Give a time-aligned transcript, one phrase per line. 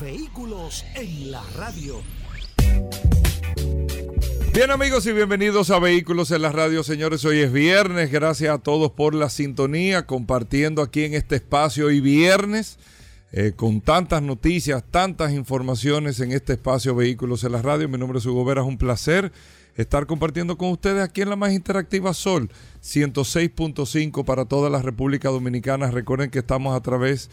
[0.00, 2.00] Vehículos en la radio.
[4.52, 7.24] Bien amigos y bienvenidos a Vehículos en la radio, señores.
[7.24, 12.00] Hoy es viernes, gracias a todos por la sintonía, compartiendo aquí en este espacio hoy
[12.00, 12.78] viernes,
[13.32, 17.88] eh, con tantas noticias, tantas informaciones en este espacio Vehículos en la radio.
[17.88, 19.32] Mi nombre es Hugo Vera, es un placer
[19.76, 22.50] estar compartiendo con ustedes aquí en la más interactiva Sol
[22.82, 25.90] 106.5 para toda la República Dominicana.
[25.90, 27.30] Recuerden que estamos a través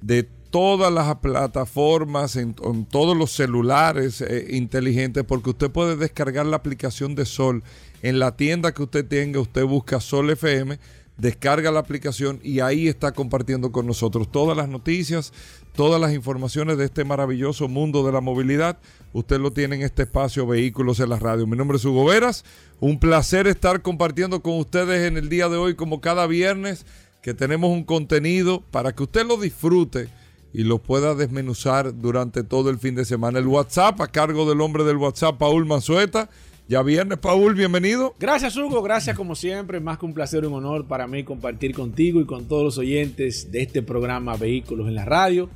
[0.00, 6.58] de todas las plataformas, en, todos los celulares eh, inteligentes, porque usted puede descargar la
[6.58, 7.64] aplicación de Sol
[8.02, 9.40] en la tienda que usted tenga.
[9.40, 10.78] Usted busca Sol FM
[11.16, 15.32] descarga la aplicación y ahí está compartiendo con nosotros todas las noticias,
[15.74, 18.78] todas las informaciones de este maravilloso mundo de la movilidad.
[19.12, 21.46] Usted lo tiene en este espacio Vehículos en la Radio.
[21.46, 22.44] Mi nombre es Hugo Veras.
[22.80, 26.86] Un placer estar compartiendo con ustedes en el día de hoy, como cada viernes,
[27.22, 30.08] que tenemos un contenido para que usted lo disfrute
[30.52, 33.38] y lo pueda desmenuzar durante todo el fin de semana.
[33.38, 36.28] El WhatsApp a cargo del hombre del WhatsApp, Paul Manzueta
[36.68, 38.14] ya viernes, Paul, bienvenido.
[38.18, 38.82] Gracias, Hugo.
[38.82, 39.80] Gracias, como siempre.
[39.80, 42.78] Más que un placer y un honor para mí compartir contigo y con todos los
[42.78, 45.50] oyentes de este programa Vehículos en la Radio.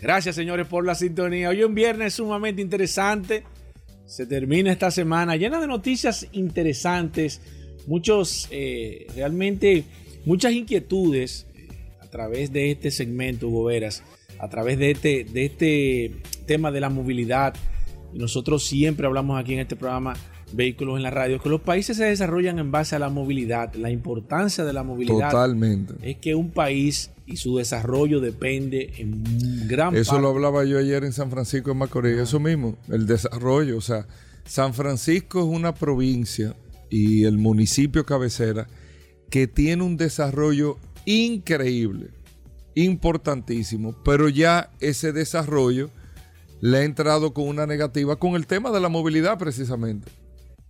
[0.00, 1.50] Gracias, señores, por la sintonía.
[1.50, 3.44] Hoy un viernes sumamente interesante.
[4.06, 7.40] Se termina esta semana llena de noticias interesantes.
[7.86, 9.84] Muchos, eh, realmente,
[10.24, 11.46] muchas inquietudes
[12.12, 14.04] través de este segmento, Hugo Veras,
[14.38, 16.12] a través de este, de este
[16.46, 17.54] tema de la movilidad
[18.14, 20.14] nosotros siempre hablamos aquí en este programa
[20.54, 23.72] Vehículos en la Radio, que los países se desarrollan en base a la movilidad.
[23.74, 25.94] La importancia de la movilidad Totalmente.
[26.02, 31.04] es que un país y su desarrollo depende en gran Eso lo hablaba yo ayer
[31.04, 33.78] en San Francisco de Macorís, eso mismo, el desarrollo.
[33.78, 34.06] O sea,
[34.44, 36.54] San Francisco es una provincia
[36.90, 38.68] y el municipio cabecera
[39.30, 42.10] que tiene un desarrollo increíble,
[42.74, 45.90] importantísimo, pero ya ese desarrollo
[46.60, 50.10] le ha entrado con una negativa con el tema de la movilidad precisamente.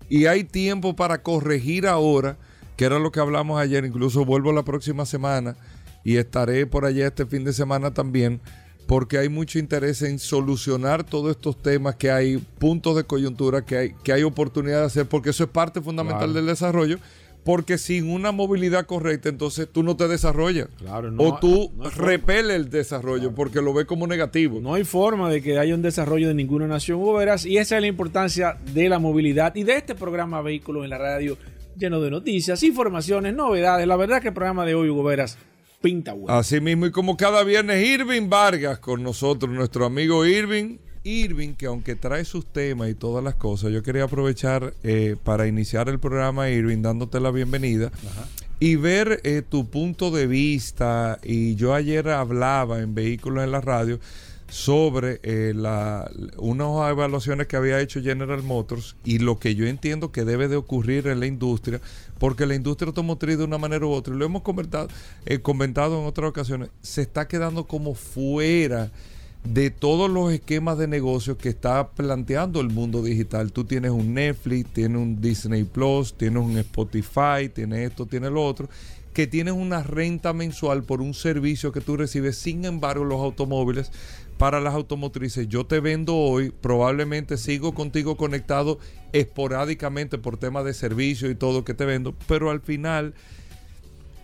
[0.08, 2.38] Y hay tiempo para corregir ahora,
[2.76, 5.56] que era lo que hablamos ayer, incluso vuelvo la próxima semana
[6.04, 8.40] y estaré por allá este fin de semana también,
[8.86, 13.76] porque hay mucho interés en solucionar todos estos temas, que hay puntos de coyuntura, que
[13.76, 16.98] hay, que hay oportunidad de hacer, porque eso es parte fundamental del desarrollo
[17.44, 20.68] porque sin una movilidad correcta, entonces tú no te desarrollas.
[20.78, 24.60] Claro, o tú repeles el desarrollo porque lo ves como negativo.
[24.60, 27.76] No hay forma de que haya un desarrollo de ninguna nación, Hugo Veras, y esa
[27.76, 31.36] es la importancia de la movilidad y de este programa Vehículos en la Radio,
[31.76, 33.86] lleno de noticias, informaciones, novedades.
[33.86, 35.36] La verdad que el programa de hoy, Hugo Veras,
[35.80, 36.38] pinta bueno.
[36.38, 41.66] Así mismo, y como cada viernes, Irving Vargas con nosotros, nuestro amigo Irving Irving, que
[41.66, 45.98] aunque trae sus temas y todas las cosas, yo quería aprovechar eh, para iniciar el
[45.98, 47.90] programa, Irving, dándote la bienvenida
[48.60, 51.18] y ver eh, tu punto de vista.
[51.22, 53.98] Y yo ayer hablaba en Vehículos en la Radio
[54.48, 60.12] sobre eh, la, unas evaluaciones que había hecho General Motors y lo que yo entiendo
[60.12, 61.80] que debe de ocurrir en la industria,
[62.18, 64.88] porque la industria automotriz de una manera u otra, y lo hemos comentado,
[65.40, 68.92] comentado en otras ocasiones, se está quedando como fuera
[69.44, 73.52] de todos los esquemas de negocio que está planteando el mundo digital.
[73.52, 78.44] Tú tienes un Netflix, tienes un Disney Plus, tienes un Spotify, tienes esto, tienes lo
[78.44, 78.68] otro,
[79.12, 82.38] que tienes una renta mensual por un servicio que tú recibes.
[82.38, 83.90] Sin embargo, los automóviles,
[84.38, 88.78] para las automotrices, yo te vendo hoy, probablemente sigo contigo conectado
[89.12, 93.14] esporádicamente por temas de servicio y todo que te vendo, pero al final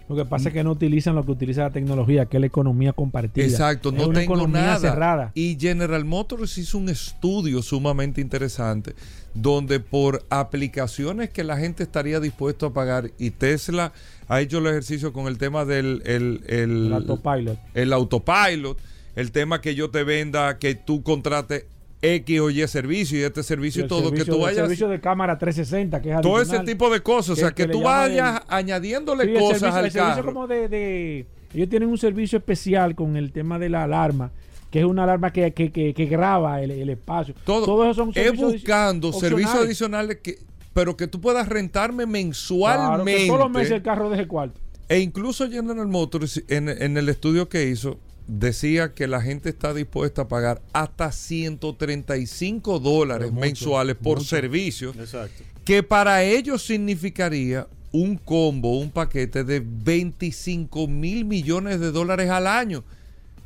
[0.08, 2.46] lo que pasa es que no utilizan lo que utiliza la tecnología, que es la
[2.46, 3.44] economía compartida.
[3.44, 4.78] Exacto, no tengo nada.
[4.78, 5.32] Cerrada.
[5.34, 8.94] Y General Motors hizo un estudio sumamente interesante
[9.34, 13.92] donde por aplicaciones que la gente estaría dispuesto a pagar y Tesla
[14.28, 17.58] ha hecho el ejercicio con el tema del el, el autopilot.
[17.74, 18.78] El autopilot,
[19.14, 21.66] el tema que yo te venda, que tú contrates
[22.00, 24.56] X o Y servicio y este servicio y, todo, que tú vayas.
[24.56, 27.82] servicio de cámara 360, que es Todo ese tipo de cosas, o sea, que, tú
[27.82, 30.24] vayas añadiéndole cosas al carro.
[30.24, 34.30] como de, Ellos tienen un servicio especial con el tema de la alarma,
[34.70, 37.34] que es una alarma que, que, graba el, espacio.
[37.44, 40.38] Todo, eso son Es buscando servicios adicionales que
[40.74, 43.02] pero que tú puedas rentarme mensualmente.
[43.02, 44.60] Claro, que todos los meses el carro deje cuarto.
[44.88, 47.98] E incluso General Motors, en, en el estudio que hizo,
[48.28, 55.42] decía que la gente está dispuesta a pagar hasta 135 dólares mensuales por servicio, Exacto.
[55.64, 62.46] que para ellos significaría un combo, un paquete de 25 mil millones de dólares al
[62.46, 62.84] año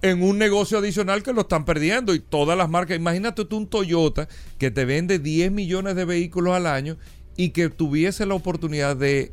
[0.03, 3.69] en un negocio adicional que lo están perdiendo y todas las marcas, imagínate tú un
[3.69, 4.27] Toyota
[4.59, 6.97] que te vende 10 millones de vehículos al año
[7.37, 9.31] y que tuviese la oportunidad de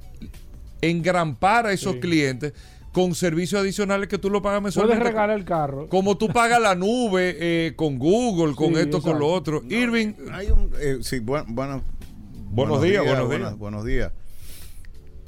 [0.81, 2.00] engrampar a esos Sí.
[2.00, 2.54] clientes
[2.91, 5.03] con servicios adicionales que tú lo pagas Puedes mensualmente.
[5.03, 5.88] regalar el carro.
[5.89, 9.62] Como tú pagas la nube eh, con Google, con Sí, esto, con lo otro.
[9.69, 11.83] Irving, Hay un, eh, sí, buen- bueno,
[12.51, 13.59] Buenos días, buenos buenas- días.
[13.59, 14.12] buenos días.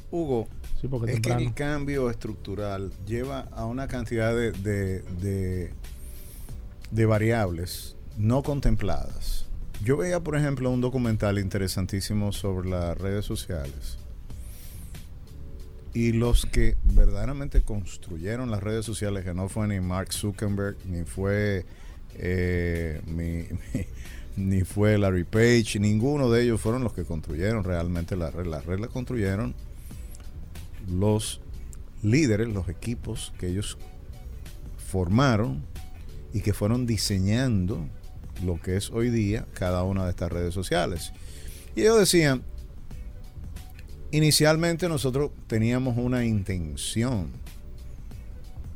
[0.10, 0.48] Hugo,
[0.81, 5.72] Sí, porque es que el cambio estructural lleva a una cantidad de, de, de-
[6.90, 9.46] de variables no contempladas.
[9.84, 14.00] Yo veía, por ejemplo, un documental interesantísimo sobre las redes sociales.
[15.94, 21.04] Y los que verdaderamente construyeron las redes sociales, que no fue ni Mark Zuckerberg, ni
[21.04, 21.66] fue
[22.16, 23.02] eh,
[24.36, 28.46] ni fue Larry Page, ninguno de ellos fueron los que construyeron realmente la red.
[28.46, 29.54] La red la construyeron
[30.90, 31.42] los
[32.04, 33.78] líderes, los equipos que ellos
[34.78, 35.64] formaron
[36.34, 37.86] y que fueron diseñando
[38.44, 41.12] lo que es hoy día cada una de estas redes sociales.
[41.76, 42.44] Y ellos decían,
[44.12, 47.28] inicialmente nosotros teníamos una intención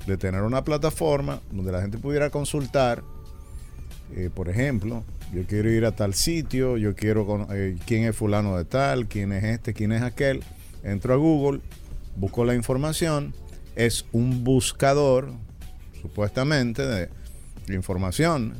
[0.07, 3.03] de tener una plataforma donde la gente pudiera consultar,
[4.15, 5.03] eh, por ejemplo,
[5.33, 9.07] yo quiero ir a tal sitio, yo quiero con- eh, quién es fulano de tal,
[9.07, 10.43] quién es este, quién es aquel,
[10.83, 11.59] entro a Google,
[12.15, 13.33] busco la información,
[13.75, 15.31] es un buscador,
[16.01, 17.09] supuestamente, de
[17.69, 18.53] información,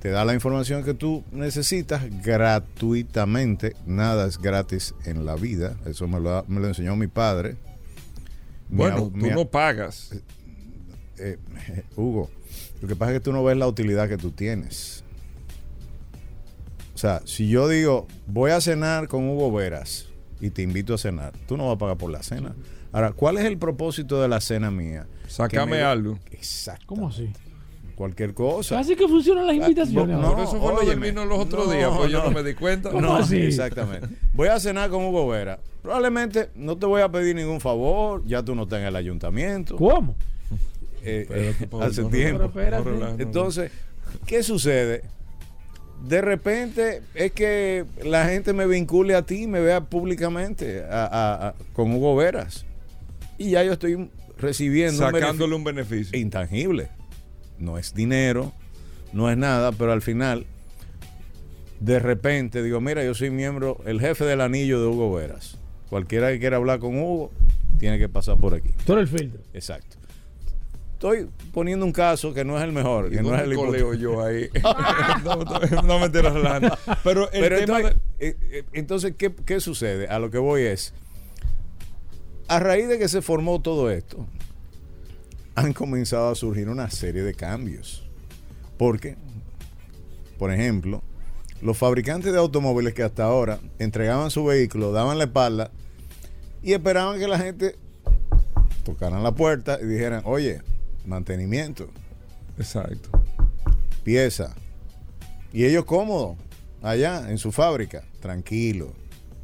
[0.00, 6.08] te da la información que tú necesitas gratuitamente, nada es gratis en la vida, eso
[6.08, 7.56] me lo, me lo enseñó mi padre.
[8.68, 10.10] Bueno, tú mi no pagas.
[11.18, 11.38] eh,
[11.96, 12.30] Hugo,
[12.80, 15.04] lo que pasa es que tú no ves la utilidad que tú tienes.
[16.94, 20.06] O sea, si yo digo, voy a cenar con Hugo Veras
[20.40, 22.54] y te invito a cenar, tú no vas a pagar por la cena.
[22.92, 25.06] Ahora, ¿cuál es el propósito de la cena mía?
[25.28, 26.18] Sácame me- algo.
[26.30, 26.84] Exacto.
[26.86, 27.30] ¿Cómo así?
[28.00, 28.78] Cualquier cosa.
[28.78, 30.16] Así que funcionan las invitaciones.
[30.16, 30.32] no.
[30.32, 32.54] Por eso fue lo del vino los otros No, días, pues yo no me di
[32.54, 32.88] cuenta.
[32.88, 33.36] ¿Cómo No, así?
[33.36, 34.08] Exactamente.
[34.32, 35.58] Voy a cenar con Hugo Vera.
[35.82, 39.76] Probablemente no te voy a pedir ningún favor, ya tú no estás en el ayuntamiento.
[39.76, 40.14] ¿Cómo?
[41.04, 42.50] Eh, eh, hace tiempo.
[43.18, 43.70] Entonces,
[44.24, 45.02] ¿qué sucede?
[46.08, 51.48] De repente es que la gente me vincule a ti, me vea públicamente a- a-
[51.48, 52.64] a- con Hugo Veras.
[53.36, 54.08] Y ya yo estoy
[54.38, 56.18] recibiendo un sacándole beneficio un beneficio.
[56.18, 56.88] intangible.
[57.60, 58.52] No es dinero,
[59.12, 60.46] no es nada, pero al final,
[61.78, 65.58] de repente digo, mira, yo soy miembro, el jefe del anillo de Hugo Veras.
[65.88, 67.30] Cualquiera que quiera hablar con Hugo,
[67.78, 68.70] tiene que pasar por aquí.
[68.86, 69.40] Tú eres el filtro.
[69.52, 69.96] Exacto.
[70.94, 73.94] Estoy poniendo un caso que no es el mejor, ¿Y que no es el coleo
[73.94, 74.50] yo ahí?
[75.24, 76.10] no, no, no me.
[77.02, 80.08] Pero el Pero tema entonces, de- eh, eh, entonces ¿qué, qué sucede?
[80.08, 80.92] A lo que voy es,
[82.48, 84.26] a raíz de que se formó todo esto,
[85.54, 88.08] han comenzado a surgir una serie de cambios.
[88.78, 89.16] Porque,
[90.38, 91.02] por ejemplo,
[91.62, 95.70] los fabricantes de automóviles que hasta ahora entregaban su vehículo, daban la espalda
[96.62, 97.76] y esperaban que la gente
[98.84, 100.62] tocaran la puerta y dijeran, oye,
[101.06, 101.88] mantenimiento,
[102.58, 103.10] Exacto.
[104.02, 104.54] pieza.
[105.52, 106.36] Y ellos cómodos,
[106.82, 108.92] allá en su fábrica, tranquilo.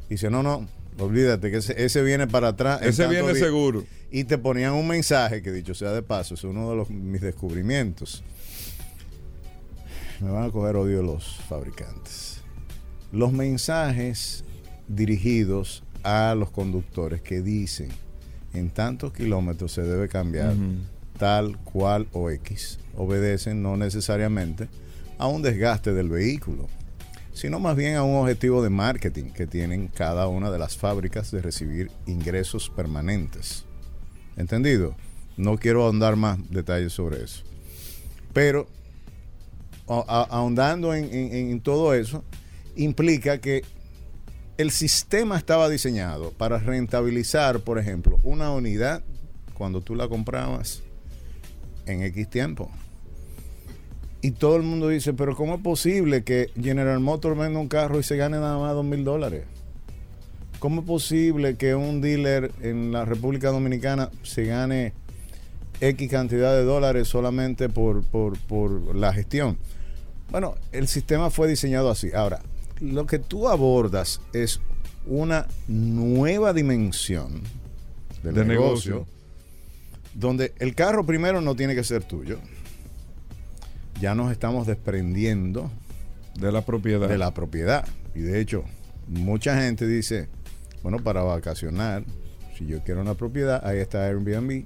[0.09, 0.67] Dice, no, no,
[0.99, 2.81] olvídate que ese, ese viene para atrás.
[2.81, 3.39] Ese viene días".
[3.39, 3.85] seguro.
[4.11, 7.21] Y te ponían un mensaje que dicho sea de paso, es uno de los, mis
[7.21, 8.23] descubrimientos.
[10.19, 12.41] Me van a coger odio los fabricantes.
[13.11, 14.43] Los mensajes
[14.87, 17.89] dirigidos a los conductores que dicen
[18.53, 20.55] en tantos kilómetros se debe cambiar
[21.17, 24.67] tal cual o X obedecen no necesariamente
[25.17, 26.67] a un desgaste del vehículo,
[27.37, 31.29] sino más bien a un objetivo de marketing que tienen cada una de las fábricas
[31.29, 33.63] de recibir ingresos permanentes.
[34.37, 34.95] ¿Entendido?
[35.37, 37.43] No quiero ahondar más detalles sobre eso.
[38.33, 38.67] Pero
[39.87, 42.23] ahondando en- en todo eso,
[42.75, 43.63] implica que
[44.57, 49.03] el sistema estaba diseñado para rentabilizar, por ejemplo, una unidad
[49.53, 50.81] cuando tú la comprabas
[51.85, 52.71] en X tiempo.
[54.27, 57.97] Y todo el mundo dice, pero ¿cómo es posible que General Motors venda un carro
[57.97, 59.45] y se gane nada más dos mil dólares?
[60.59, 64.91] ¿Cómo es posible que un dealer en la República Dominicana se gane
[65.79, 69.57] X cantidad de dólares solamente por, por, por la gestión?
[70.29, 72.11] Bueno, el sistema fue diseñado así.
[72.13, 72.41] Ahora,
[72.81, 74.59] lo que tú abordas es
[75.05, 77.43] una nueva dimensión
[78.23, 79.13] del De negocio, negocio.
[80.15, 82.39] donde el carro primero no tiene que ser tuyo.
[83.99, 85.71] Ya nos estamos desprendiendo
[86.35, 87.07] De la propiedad.
[87.09, 87.87] de la propiedad.
[88.15, 88.63] Y de hecho,
[89.07, 90.27] mucha gente dice,
[90.83, 92.03] bueno, para vacacionar,
[92.57, 94.65] si yo quiero una propiedad, ahí está Airbnb.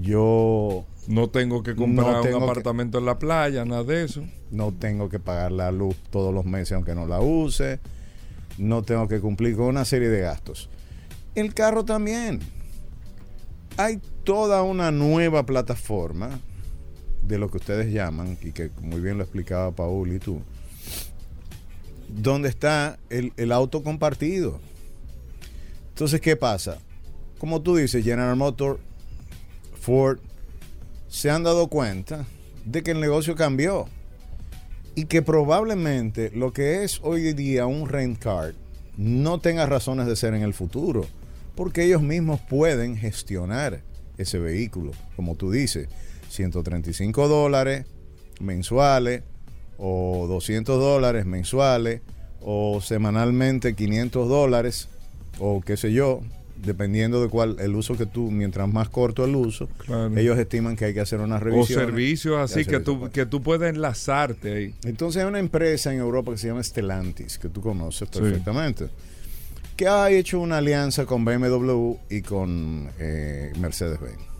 [0.00, 4.04] Yo No tengo que No comprar tengo un que- apartamento en la playa, nada de
[4.04, 4.24] eso.
[4.50, 7.78] no tengo que pagar la luz todos los meses aunque no la use.
[8.56, 10.70] No tengo que cumplir con una serie de gastos.
[11.34, 12.40] El carro también.
[13.76, 16.38] Hay toda una nueva plataforma
[17.26, 20.40] de lo que ustedes llaman, y que muy bien lo explicaba Paul y tú,
[22.08, 24.60] donde está el, el auto compartido.
[25.90, 26.78] Entonces, ¿qué pasa?
[27.38, 28.80] Como tú dices, General Motors,
[29.80, 30.18] Ford,
[31.08, 32.26] se han dado cuenta
[32.64, 33.86] de que el negocio cambió
[34.94, 38.54] y que probablemente lo que es hoy día un rent car
[38.96, 41.06] no tenga razones de ser en el futuro,
[41.54, 43.82] porque ellos mismos pueden gestionar
[44.18, 45.88] ese vehículo, como tú dices,
[46.34, 47.86] 135 dólares
[48.40, 49.22] mensuales
[49.78, 52.00] o 200 dólares mensuales
[52.40, 54.88] o semanalmente 500 dólares
[55.38, 56.20] o qué sé yo,
[56.56, 60.16] dependiendo de cuál el uso que tú, mientras más corto el uso, Claro.
[60.16, 61.80] ellos estiman que hay que hacer una O revisión.
[61.80, 64.74] servicios así que tú, que tú puedes enlazarte ahí.
[64.84, 68.20] Entonces hay una empresa en Europa que se llama Stellantis, que tú conoces Sí.
[68.20, 68.86] perfectamente,
[69.76, 74.33] que ha hecho una alianza con BMW y con eh, Mercedes-Benz.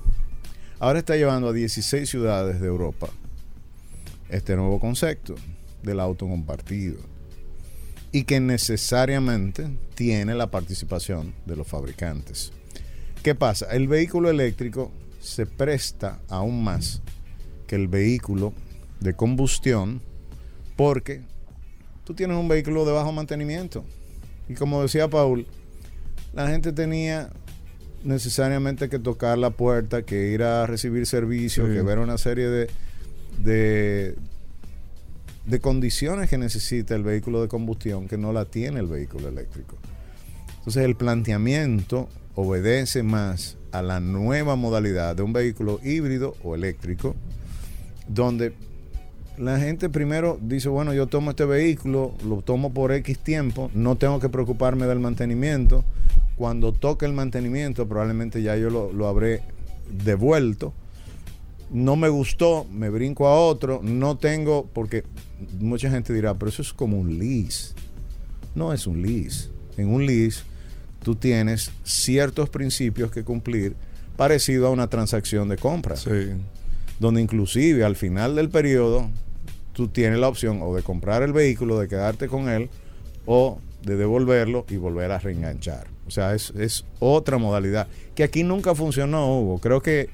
[0.80, 3.08] Ahora está llevando a 16 ciudades de Europa
[4.28, 5.34] este nuevo concepto
[5.82, 6.96] del auto compartido
[8.10, 12.52] y que necesariamente tiene la participación de los fabricantes.
[13.22, 13.66] ¿Qué pasa?
[13.70, 14.90] El vehículo eléctrico
[15.20, 17.00] se presta aún más
[17.66, 18.52] que el vehículo
[19.00, 20.02] de combustión
[20.76, 21.22] porque
[22.04, 23.84] tú tienes un vehículo de bajo mantenimiento.
[24.48, 25.46] Y como decía Paul,
[26.34, 27.30] la gente tenía
[28.04, 31.72] necesariamente que tocar la puerta, que ir a recibir servicio, Sí.
[31.72, 32.70] que ver una serie de,
[33.42, 34.14] de,
[35.46, 39.76] de condiciones que necesita el vehículo de combustión que no la tiene el vehículo eléctrico.
[40.58, 47.14] Entonces el planteamiento obedece más a la nueva modalidad de un vehículo híbrido o eléctrico,
[48.08, 48.52] donde
[49.36, 53.96] la gente primero dice, bueno, yo tomo este vehículo, lo tomo por X tiempo, no
[53.96, 55.84] tengo que preocuparme del mantenimiento.
[56.36, 59.42] Cuando toque el mantenimiento, probablemente ya yo lo, lo habré
[59.90, 60.72] devuelto.
[61.70, 65.04] No me gustó, me brinco a otro, no tengo, porque
[65.58, 67.74] mucha gente dirá, pero eso es como un lease.
[68.54, 69.50] No es un lease.
[69.76, 70.42] En un lease
[71.02, 73.74] tú tienes ciertos principios que cumplir
[74.16, 76.10] parecido a una transacción de compra Sí.
[77.00, 79.10] donde inclusive al final del periodo
[79.72, 82.70] tú tienes la opción o de comprar el vehículo, de quedarte con él,
[83.26, 85.88] o de devolverlo y volver a reenganchar.
[86.06, 89.58] O sea, es, es otra modalidad que aquí nunca funcionó, Hugo.
[89.58, 90.08] Creo que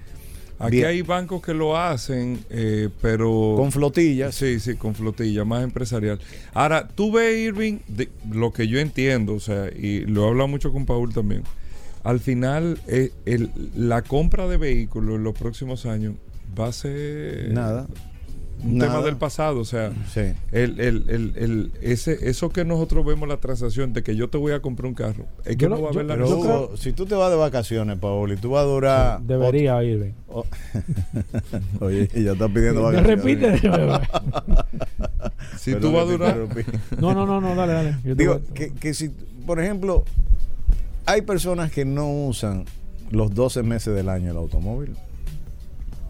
[0.63, 3.55] Aquí bien, hay bancos que lo hacen, eh, pero...
[3.57, 4.35] con flotillas.
[4.35, 6.21] Sí, sí, con flotilla, más empresarial.
[6.53, 10.49] Ahora, tú ves, Irving, de- lo que yo entiendo, o sea, y lo he hablado
[10.49, 11.45] mucho con Paul también.
[12.05, 16.15] Al final, eh, el- la compra de vehículos en los próximos años
[16.59, 17.87] va a ser Nada.
[18.65, 18.93] Un Nada.
[18.93, 19.61] tema del pasado.
[19.61, 20.21] O sea, Sí.
[20.53, 24.39] el, el- el- el- ese, eso que nosotros vemos la transacción de que yo te
[24.39, 26.29] voy a comprar un carro, es que Yo no lo- va a haber la Pero.
[26.29, 29.21] Hugo, si tú te vas de vacaciones, Paul, y tú vas a durar...
[29.23, 30.15] Debería irme.
[30.29, 30.47] ot-
[31.81, 33.25] Oye, ya está pidiendo vacaciones.
[33.25, 33.61] repite.
[35.59, 36.39] Si Perdón tú vas a durar...
[37.01, 37.97] No, no, no, no, dale, dale.
[38.05, 39.11] Yo te Digo, que, que si,
[39.47, 40.05] por ejemplo,
[41.07, 42.65] hay personas que no usan
[43.11, 44.97] los 12 meses del año el automóvil.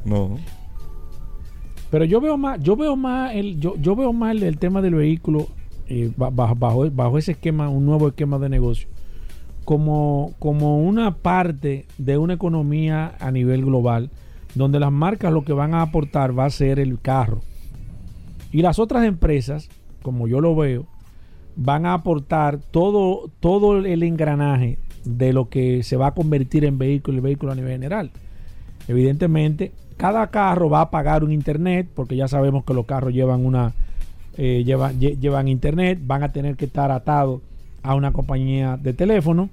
[0.04, 0.38] No.
[1.90, 4.80] Pero yo veo más, yo veo más el, yo, yo veo más el, el tema
[4.80, 5.48] del vehículo
[5.88, 8.88] eh, ba- bajo, bajo, bajo ese esquema, un nuevo esquema de negocio,
[9.64, 14.10] como, como una parte de una economía a nivel global,
[14.54, 17.40] donde las marcas lo que van a aportar va a ser el carro.
[18.52, 19.68] Y las otras empresas,
[20.02, 20.86] como yo lo veo,
[21.56, 26.78] van a aportar todo, todo el engranaje de lo que se va a convertir en
[26.78, 28.10] vehículo y vehículo a nivel general.
[28.88, 33.44] Evidentemente, cada carro va a pagar un internet, porque ya sabemos que los carros llevan
[33.44, 33.72] una
[34.36, 37.40] eh, llevan, lle- llevan internet, van a tener que estar atados
[37.82, 39.50] a una compañía de teléfono.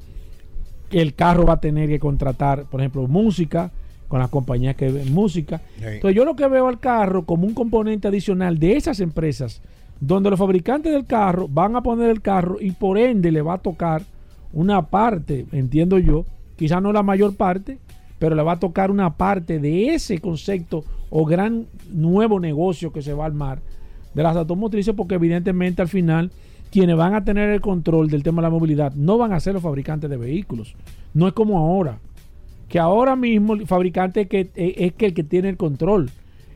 [0.91, 3.71] El carro va a tener que contratar, por ejemplo, música
[4.07, 5.59] con las compañías que ven música.
[5.95, 9.61] Entonces yo lo que veo al carro como un componente adicional de esas empresas,
[9.99, 13.55] donde los fabricantes del carro van a poner el carro y por ende le va
[13.55, 14.03] a tocar
[14.53, 16.23] una parte, entiendo yo,
[16.55, 17.79] quizás no la mayor parte,
[18.19, 23.01] pero le va a tocar una parte de ese concepto o gran nuevo negocio que
[23.01, 23.59] se va a armar
[24.13, 26.31] de las automotrices, porque evidentemente al final
[26.71, 29.53] quienes van a tener el control del tema de la movilidad no van a ser
[29.53, 30.75] los fabricantes de vehículos.
[31.13, 32.00] No es como ahora,
[32.67, 36.09] que ahora mismo el fabricante que, eh, es que el que tiene el control.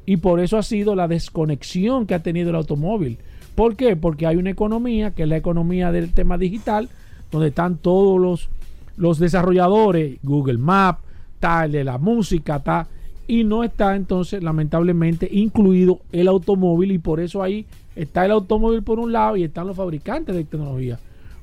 [0.06, 3.20] Y por eso ha sido la desconexión que ha tenido el automóvil.
[3.56, 3.96] ¿Por qué?
[3.96, 6.89] Porque hay una economía, que es la economía del tema digital,
[7.32, 8.50] donde están todos los,
[8.98, 11.01] los desarrolladores, Google Maps,
[11.41, 12.86] tal, de la música, tal,
[13.27, 18.83] y no está entonces, lamentablemente, incluido el automóvil, y por eso ahí está el automóvil
[18.83, 20.98] por un lado y están los fabricantes de tecnología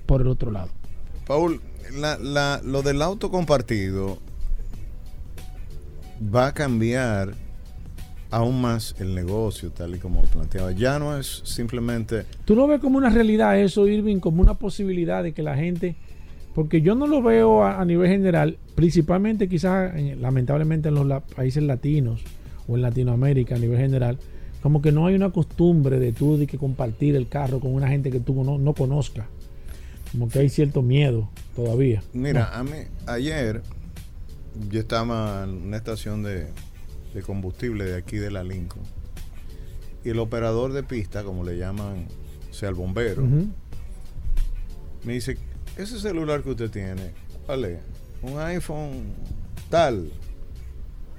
[0.06, 0.70] por el otro lado.
[1.26, 1.60] Paul,
[1.98, 4.18] la- la- lo del auto compartido
[6.34, 7.34] va a cambiar
[8.30, 10.72] aún más el negocio, tal y como planteaba.
[10.72, 15.22] Ya no es simplemente ¿Tú no ves como una realidad eso, Irving, como una posibilidad
[15.22, 15.96] de que la gente,
[16.54, 21.06] porque yo no lo veo a, a nivel general, principalmente quizás en- lamentablemente en los
[21.06, 22.22] la- países latinos
[22.66, 24.18] o en Latinoamérica a nivel general,
[24.62, 27.88] como que no hay una costumbre de tú de que compartir el carro con una
[27.88, 29.26] gente que tú no, no conozcas.
[30.12, 32.02] Como que hay cierto miedo todavía.
[32.12, 32.72] Mira, a mí,
[33.06, 33.62] ayer
[34.70, 36.46] yo estaba en una estación de,
[37.14, 38.82] de combustible de aquí de la Lincoln.
[40.04, 42.06] Y el operador de pista, como le llaman,
[42.50, 43.22] o sea, el bombero,
[45.04, 45.38] me dice,
[45.78, 47.12] ese celular que usted tiene,
[47.47, 47.78] ¿cuál es?
[48.23, 49.04] Un iPhone
[49.70, 50.11] tal.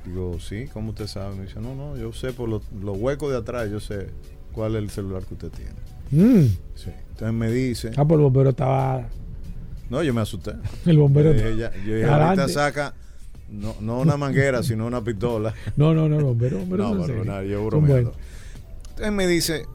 [0.06, 1.36] Digo, sí, ¿cómo usted sabe?
[1.36, 4.08] Me dice, no, no, yo sé por los, huecos de atrás, yo sé
[4.52, 5.72] cuál es el celular que usted tiene.
[6.12, 6.48] Mm.
[6.76, 6.90] Sí.
[7.12, 9.08] Entonces me dice, Ah, pues el bombero estaba.
[9.90, 10.54] no, yo me asusté.
[10.86, 11.34] El bombero.
[11.34, 12.94] Dije, ya- yo dije, ahorita saca
[13.52, 15.54] no, no una manguera, sino una pistola.
[15.76, 16.60] No, no, no, el bombero.
[16.60, 18.14] bombero No, pero nada, yo bromeando.
[18.90, 19.66] Entonces me dice,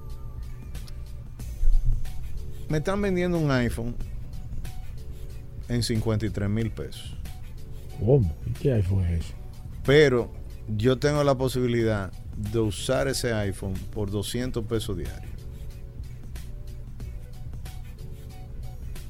[2.69, 3.95] me están vendiendo un iPhone
[5.69, 7.17] en 53 mil pesos.
[7.99, 8.35] ¿Cómo?
[8.47, 9.35] ¿Y qué iPhone es eso?
[9.85, 10.31] Pero
[10.69, 15.33] yo tengo la posibilidad de usar ese iPhone por 200 pesos diarios.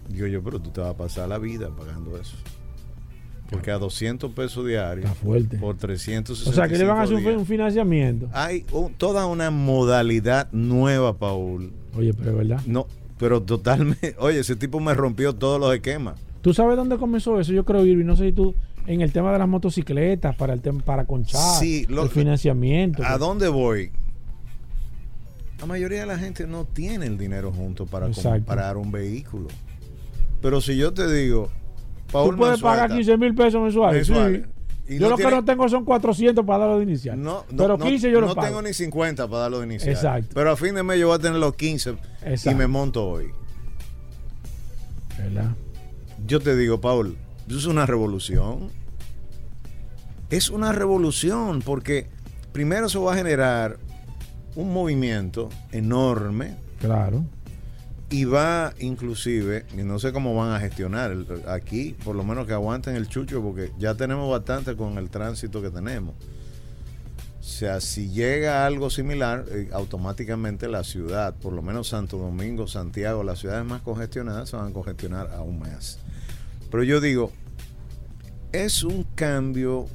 [0.09, 2.37] Digo yo, pero tú te vas a pasar la vida pagando eso.
[3.51, 5.59] Porque a 200 pesos diarios Está fuerte.
[5.59, 8.29] por 365 O sea, que le van a hacer un, financiamiento.
[8.33, 11.73] Hay un- toda una modalidad nueva, Paul.
[11.97, 12.61] Oye, pero es verdad.
[12.67, 12.87] No,
[13.19, 14.17] pero totalmente.
[14.19, 16.19] Oye, ese tipo me rompió todos los esquemas.
[16.45, 17.53] ¿Tú sabes dónde comenzó eso?
[17.55, 18.55] Yo creo, Irving, no sé si tú,
[18.87, 23.03] en el tema de las motocicletas, para el tema, para conchar, Sí, lo- el financiamiento.
[23.03, 23.91] ¿A dónde voy?
[25.59, 28.45] La mayoría de la gente no tiene el dinero junto para Exacto.
[28.45, 29.49] comprar un vehículo.
[30.43, 31.49] Pero si yo te digo,
[32.13, 34.07] Paul Tú puedes pagar 15 mil pesos mensuales.
[34.07, 34.43] mensuales,
[34.87, 34.95] sí.
[34.95, 37.19] y Yo no lo tiene- que no tengo son 400 para darlo de inicial.
[37.19, 38.47] No, no, pero no- 15 yo lo no pago.
[38.49, 39.95] tengo ni 50 para darlo de inicial.
[39.95, 40.29] Exacto.
[40.35, 41.95] Pero a fin de mes yo voy a tener los 15
[42.45, 43.29] y me monto hoy.
[45.17, 45.53] ¿Verdad?
[46.27, 47.17] Yo te digo, Paul,
[47.49, 48.71] eso es una revolución.
[50.31, 52.07] Es una revolución porque
[52.53, 53.79] primero eso va a generar
[54.57, 57.25] un movimiento enorme Claro.
[58.11, 62.47] y va inclusive, y no sé cómo van a gestionar el- aquí, por lo menos
[62.47, 66.15] que aguanten el chucho porque ya tenemos bastante con el tránsito que tenemos.
[67.41, 72.67] O sea, si llega algo similar, eh, automáticamente la ciudad, por lo menos Santo Domingo,
[72.67, 75.99] Santiago, las ciudades más congestionadas se van a congestionar aún más.
[76.75, 77.31] Pero yo digo,
[78.51, 79.87] es un cambio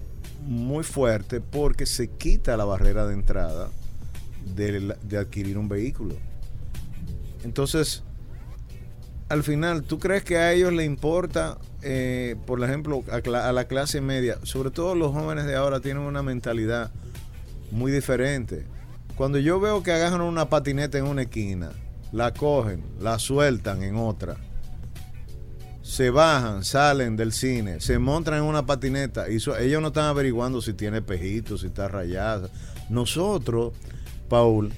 [0.46, 3.68] muy fuerte porque se quita la barrera de entrada
[4.56, 6.16] de, de adquirir un vehículo.
[7.44, 8.06] Entonces,
[9.28, 13.66] al final, ¿tú crees que a ellos le importa, eh, por ejemplo, a, a la
[13.66, 14.38] clase media?
[14.44, 16.92] Sobre todo los jóvenes de ahora tienen una mentalidad
[17.72, 18.66] muy diferente.
[19.18, 21.72] Cuando yo veo que agarran una patineta en una esquina,
[22.14, 24.38] la cogen, la sueltan en otra,
[25.90, 30.06] se bajan, salen del cine, se montan en una patineta y so- ellos no están
[30.06, 32.50] averiguando si tiene pejitos, si está rayada.
[32.90, 33.74] Nosotros,
[34.30, 34.72] Paul,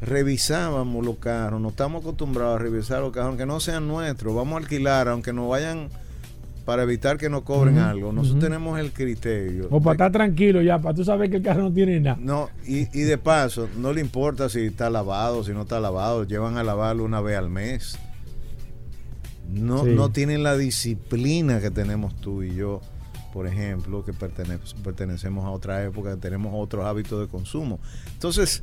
[0.00, 4.54] revisábamos los carros, no estamos acostumbrados a revisar los carros, aunque no sean nuestros, vamos
[4.54, 5.88] a alquilar, aunque nos vayan
[6.64, 8.12] para evitar que nos cobren algo.
[8.12, 9.68] Nosotros tenemos el criterio.
[9.70, 12.18] O para estar tranquilo ya, para tú saber que el carro no tiene nada.
[12.20, 16.24] no, y, y de paso, no le importa si está lavado, si no está lavado,
[16.24, 17.96] llevan a lavarlo una vez al mes.
[19.50, 19.90] No, Sí.
[19.94, 22.80] no tienen la disciplina que tenemos tú y yo,
[23.32, 27.78] por ejemplo, que pertene- pertenecemos a otra época, que tenemos otros hábitos de consumo.
[28.12, 28.62] Entonces,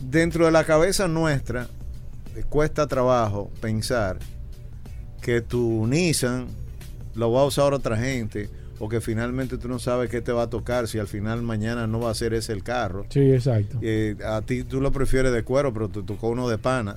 [0.00, 1.66] dentro de la cabeza nuestra,
[2.48, 4.18] cuesta trabajo pensar
[5.20, 6.46] que tu Nissan
[7.14, 10.44] lo va a usar otra gente o que finalmente tú no sabes qué te va
[10.44, 13.04] a tocar si al final mañana no va a ser ese el carro.
[13.10, 13.78] Sí, exacto.
[13.82, 16.96] Eh, a ti tú lo prefieres de cuero, pero te tocó uno de pana.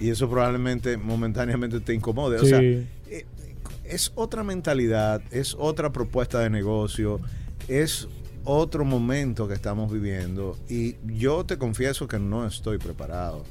[0.00, 2.38] Y eso probablemente momentáneamente te incomode.
[2.38, 2.86] O sea, eh,
[3.84, 7.20] es otra mentalidad, es otra propuesta de negocio,
[7.66, 8.08] es
[8.44, 10.56] otro momento que estamos viviendo.
[10.68, 13.44] Y yo te confieso que no estoy preparado.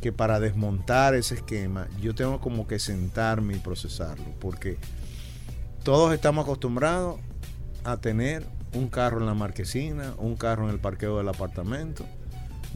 [0.00, 4.24] Que para desmontar ese esquema, yo tengo como que sentarme y procesarlo.
[4.38, 4.78] Porque
[5.82, 7.20] todos estamos acostumbrados
[7.84, 12.06] a tener un carro en la marquesina, un carro en el parqueo del apartamento,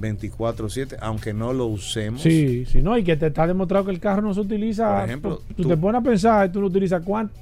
[0.01, 2.21] 24/7, aunque no lo usemos.
[2.23, 4.97] Sí, sí, no, y que te está demostrado que el carro no se utiliza.
[5.01, 7.35] Por ejemplo, tú, tú- te pones a pensar, tú lo utilizas cuánto.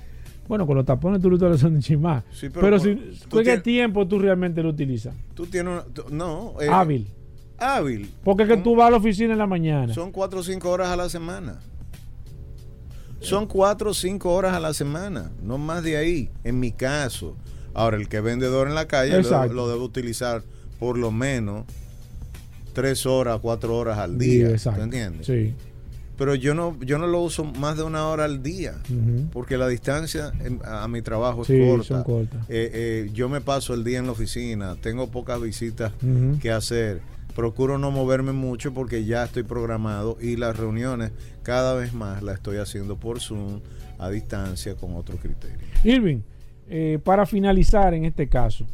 [0.48, 1.80] Bueno, con los tapones tú lo utilizas un.
[1.80, 5.14] Sí, pero pero si, tú ¿con qué tienes- tiempo tú realmente lo utilizas?
[5.34, 7.08] Tú tienes una- tú- no, eh, Hábil.
[7.58, 8.10] Hábil.
[8.24, 9.94] Porque es que tú vas a la oficina en la mañana.
[9.94, 11.60] Son cuatro o cinco horas a la semana.
[13.20, 17.36] Son cuatro o cinco horas a la semana, no más de ahí, en mi caso.
[17.72, 20.42] Ahora, el que es vendedor en la calle lo, lo debe utilizar
[20.80, 21.64] por lo menos
[22.72, 24.50] tres horas, cuatro horas al Sí, día.
[24.50, 24.78] exacto.
[24.80, 25.26] ¿te entiendes?
[25.26, 25.54] Sí.
[26.18, 28.74] Pero yo no, yo no lo uso más de una hora al día,
[29.32, 30.32] porque la distancia
[30.64, 31.84] a, a mi trabajo es Sí, corta.
[31.84, 32.40] son cortas.
[32.48, 35.92] Eh, eh, yo me paso el día en la oficina, tengo pocas visitas
[36.40, 37.00] que hacer.
[37.34, 42.34] Procuro no moverme mucho porque ya estoy programado y las reuniones cada vez más las
[42.36, 43.60] estoy haciendo por Zoom
[43.98, 45.56] a distancia con otro criterio.
[45.82, 46.18] Irving,
[46.68, 48.66] eh, para finalizar en este caso,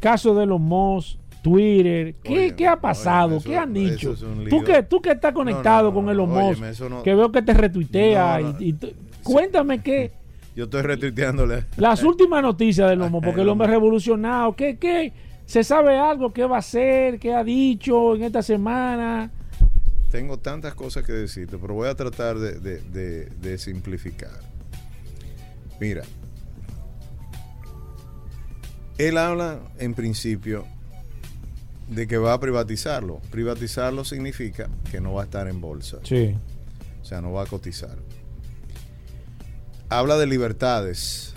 [0.00, 3.26] caso de los Moss, Twitter, ¿qué, Óyeme, qué ha pasado?
[3.26, 4.12] óyeme, eso- ¿Qué han dicho?
[4.12, 4.20] es
[4.50, 7.42] tú, que, tú que estás conectado No, no, con no, no, Musk, que veo que
[7.42, 8.76] te retuitea y,
[9.22, 10.12] cuéntame qué
[10.56, 11.64] Yo estoy retuiteándole.
[11.76, 15.12] las últimas noticias del Lomo, porque el hombre revolucionado, ¿qué, qué?
[15.46, 16.32] ¿Se sabe algo?
[16.32, 17.18] ¿Qué va a hacer?
[17.18, 19.30] ¿Qué ha dicho en esta semana?
[20.10, 24.40] Tengo tantas cosas que decirte, pero voy a tratar de, de- de- de simplificar.
[25.80, 26.02] Mira,
[28.98, 30.66] él habla en principio
[31.88, 33.20] de que va a privatizarlo.
[33.30, 35.98] Privatizarlo significa que no va a estar en bolsa.
[36.02, 36.34] Sí.
[37.00, 37.96] O sea, no va a cotizar.
[39.88, 41.32] Habla de libertades,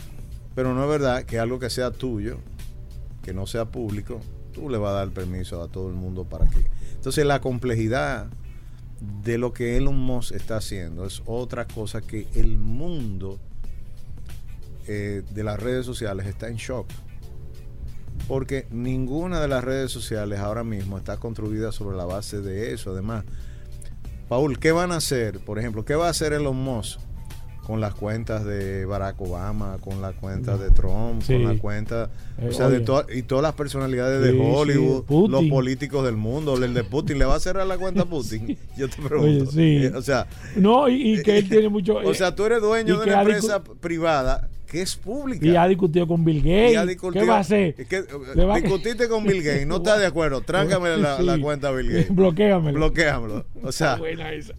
[0.55, 2.37] pero no es verdad que algo que sea tuyo,
[3.23, 4.19] que no sea público,
[4.53, 6.59] tú le vas a dar permiso a todo el mundo para que.
[6.95, 8.27] Entonces, la complejidad
[9.23, 13.39] de lo que Elon Musk está haciendo es otra cosa que el mundo
[14.87, 16.87] eh, de las redes sociales está en shock.
[18.31, 22.91] Porque ninguna de las redes sociales ahora mismo está construida sobre la base de eso.
[22.91, 23.25] Además,
[24.29, 25.39] Paul, ¿qué van a hacer?
[25.39, 26.97] Por ejemplo, ¿qué va a hacer Elon Musk
[27.65, 31.33] con las cuentas de Barack Obama, con las cuentas de Trump, Sí.
[31.33, 35.29] con la cuenta, Eh, o sea, de to- y todas las personalidades Sí, de Hollywood,
[35.29, 38.57] los políticos del mundo, el de Putin, ¿le va a cerrar la cuenta a Putin?
[38.77, 39.49] Yo te pregunto.
[39.51, 39.87] Oye.
[39.87, 41.95] Eh, O sea, No, y, y que él tiene mucho.
[42.03, 45.45] o sea, tú eres dueño de una empresa privada que es pública.
[45.45, 46.87] y ha discutido con Bill Gates.
[46.87, 47.75] Discutido- ¿Qué va a hacer?
[47.77, 48.03] es que,
[48.61, 51.23] discutiste con Bill Gates, no estás de acuerdo, tráncame la, Sí.
[51.23, 52.09] la cuenta a Bill Gates.
[52.15, 52.77] Bloquéamelo.
[52.79, 53.45] Bloquéamelo.
[53.63, 53.99] O sea,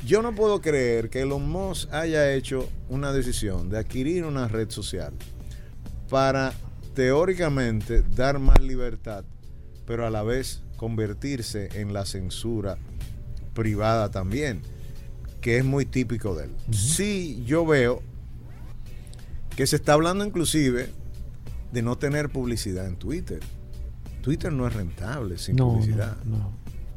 [0.06, 4.68] yo no puedo creer que Elon Musk haya hecho una decisión de adquirir una red
[4.68, 5.14] social
[6.10, 6.52] para
[6.94, 9.24] teóricamente dar más libertad,
[9.86, 12.76] pero a la vez convertirse en la censura
[13.54, 14.60] privada también,
[15.40, 16.50] que es muy típico de él.
[16.70, 18.02] Sí, yo veo
[19.56, 20.88] que se está hablando inclusive
[21.72, 23.40] de no tener publicidad en Twitter.
[24.22, 26.52] Twitter no es rentable sin No, publicidad no, no.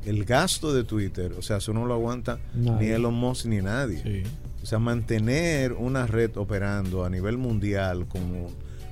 [0.06, 2.88] el gasto de Twitter, o sea, eso no lo aguanta Nadie.
[2.90, 4.02] ni Elon Musk ni nadie.
[4.04, 4.24] Sí.
[4.62, 8.22] O sea, mantener una red operando a nivel mundial con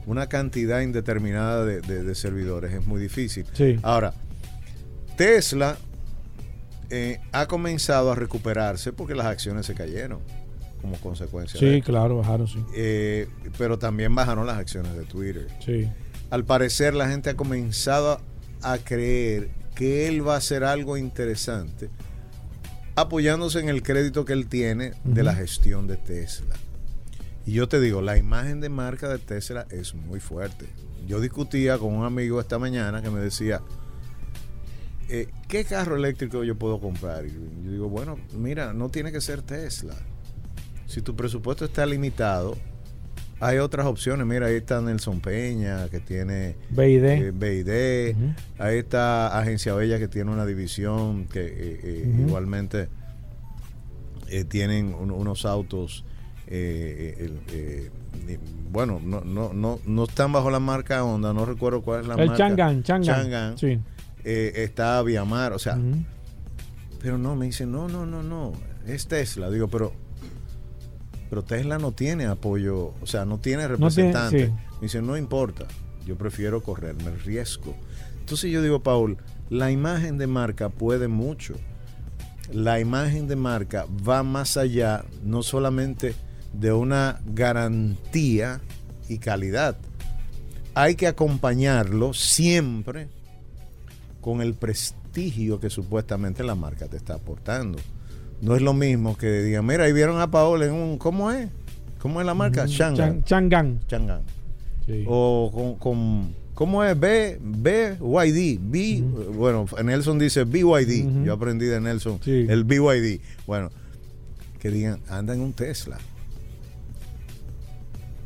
[0.05, 3.45] una cantidad indeterminada de, de- de servidores es muy difícil.
[3.53, 3.79] Sí.
[3.83, 4.13] Ahora,
[5.17, 5.77] Tesla
[6.89, 10.19] eh, ha comenzado a recuperarse porque las acciones se cayeron
[10.83, 11.87] como consecuencia de Sí, esto.
[11.91, 12.63] claro, bajaron, sí.
[12.75, 15.89] Eh, pero también bajaron las acciones de Twitter Sí.
[16.29, 18.21] al parecer la gente ha comenzado
[18.61, 21.89] a creer que él va a hacer algo interesante
[22.95, 26.55] apoyándose en el crédito que él tiene de la gestión de Tesla.
[27.45, 30.67] Y yo te digo, la imagen de marca de Tesla es muy fuerte.
[31.07, 33.61] Yo discutía con un amigo esta mañana que me decía,
[35.09, 37.25] eh, ¿qué carro eléctrico yo puedo comprar?
[37.25, 37.31] Y
[37.65, 39.95] yo digo, bueno, mira, no tiene que ser Tesla.
[40.87, 42.55] Si tu presupuesto está limitado,
[43.39, 44.25] hay otras opciones.
[44.25, 47.03] Mira, ahí está Nelson Peña, que tiene BID.
[47.03, 48.15] eh, BID.
[48.59, 52.89] Ahí está Agencia Bella, que tiene una división que eh, eh, igualmente
[54.29, 56.05] eh, tienen un- unos autos.
[56.47, 57.39] el,
[58.71, 62.15] bueno, no, no, no, no están bajo la marca Honda, no recuerdo cuál es la
[62.15, 62.37] el marca.
[62.37, 63.03] Chang'an, Chang'an.
[63.03, 63.57] Chang'an.
[63.57, 63.79] Sí.
[64.23, 65.77] Está Viamar, o sea,
[67.01, 68.53] pero no, me dice, no, no, no, no,
[68.87, 69.49] es Tesla.
[69.49, 69.93] Digo, pero,
[71.33, 74.45] pero Tesla no tiene apoyo, o sea, no tiene tiene, representante.
[74.45, 74.51] sí.
[74.51, 75.65] Me dice, no importa,
[76.05, 77.75] yo prefiero correrme el riesgo.
[78.19, 79.17] Entonces yo digo, Paul,
[79.49, 81.55] la imagen de marca puede mucho.
[82.51, 86.13] La imagen de marca va más allá, no solamente
[86.53, 88.61] de una garantía
[89.09, 89.75] y calidad.
[90.75, 93.07] Hay que acompañarlo siempre
[94.21, 97.79] con el prestigio que supuestamente la marca te está aportando.
[98.41, 101.49] No es lo mismo que digan, mira, ahí vieron a Paola en un, ¿cómo es?
[101.99, 102.63] ¿Cómo es la marca?
[102.63, 102.73] Ujú.
[102.73, 103.23] Chang'an.
[103.23, 103.79] Chan- Chang'an.
[103.87, 104.21] Chang'an.
[104.85, 105.05] Sí.
[105.07, 106.99] O con, con- ¿Cómo es?
[106.99, 108.59] B, BYD.
[108.61, 109.01] B,
[109.35, 111.05] Bueno, Nelson dice BYD.
[111.07, 111.23] Ujú.
[111.23, 112.45] Yo aprendí de Nelson Sí.
[112.49, 113.21] el BYD.
[113.47, 113.71] Bueno,
[114.59, 115.97] que digan, anda en un Tesla.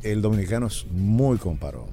[0.03, 1.87] El dominicano es muy comparón.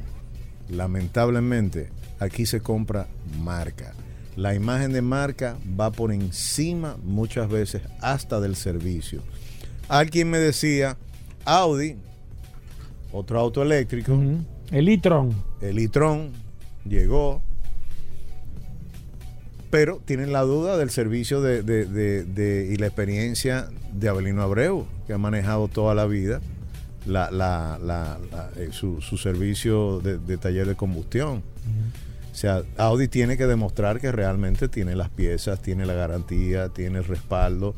[0.70, 3.06] Lamentablemente, aquí se compra
[3.42, 3.92] marca.
[4.36, 9.22] La imagen de marca va por encima muchas veces hasta del servicio.
[9.88, 10.96] Alguien me decía,
[11.44, 11.96] Audi,
[13.12, 14.38] otro auto eléctrico, Ujú.
[14.72, 15.34] El e-tron.
[15.60, 16.32] el e-tron
[16.84, 17.42] llegó,
[19.70, 24.86] pero tienen la duda del servicio de, de- de- y la experiencia de Abelino Abreu,
[25.06, 26.40] que ha manejado toda la vida
[27.06, 31.42] la- la- la- la- eh, su, su servicio de taller de combustión.
[32.34, 36.98] O sea, Audi tiene que demostrar que realmente tiene las piezas, tiene la garantía, tiene
[36.98, 37.76] el respaldo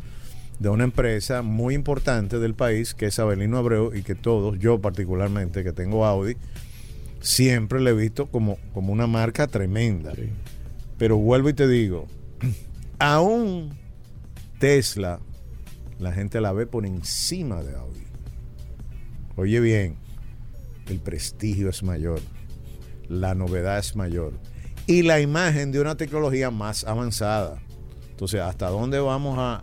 [0.59, 4.81] de una empresa muy importante del país, que es Abelino Abreu, y que todos, yo
[4.81, 6.39] particularmente, que tengo Audi,
[7.21, 10.15] siempre le he visto como, como una marca tremenda.
[10.15, 10.31] Sí.
[10.97, 12.07] Pero vuelvo y te digo,
[12.99, 13.77] aún
[14.59, 15.21] Tesla,
[15.99, 18.07] la gente la ve por encima de Audi.
[19.37, 19.97] Oye bien,
[20.89, 22.23] el prestigio es mayor,
[23.09, 24.33] la novedad es mayor
[24.87, 27.59] y la imagen de una tecnología más avanzada.
[28.11, 29.63] Entonces, ¿hasta dónde vamos a,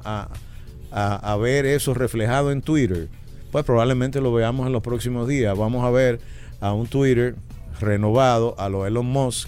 [0.92, 3.08] a- a- ver eso reflejado en Twitter?
[3.52, 5.58] Pues probablemente lo veamos en los próximos días.
[5.58, 6.20] Vamos a ver
[6.60, 7.36] a un Twitter
[7.80, 9.48] renovado, a lo Elon Musk.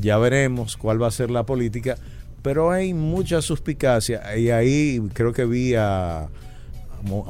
[0.00, 1.96] Ya veremos cuál va a ser la política.
[2.42, 4.36] Pero hay mucha suspicacia.
[4.36, 6.28] Y ahí creo que vi a, a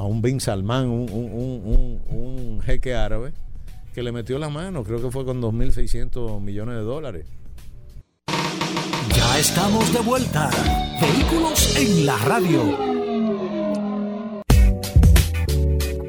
[0.05, 3.31] un Bin Salman, un- un- un- un jeque árabe,
[3.95, 4.83] que le metió la mano.
[4.83, 7.25] Creo que fue con 2.600 millones de dólares.
[9.15, 10.49] Ya estamos de vuelta.
[10.99, 12.77] Vehículos en la radio.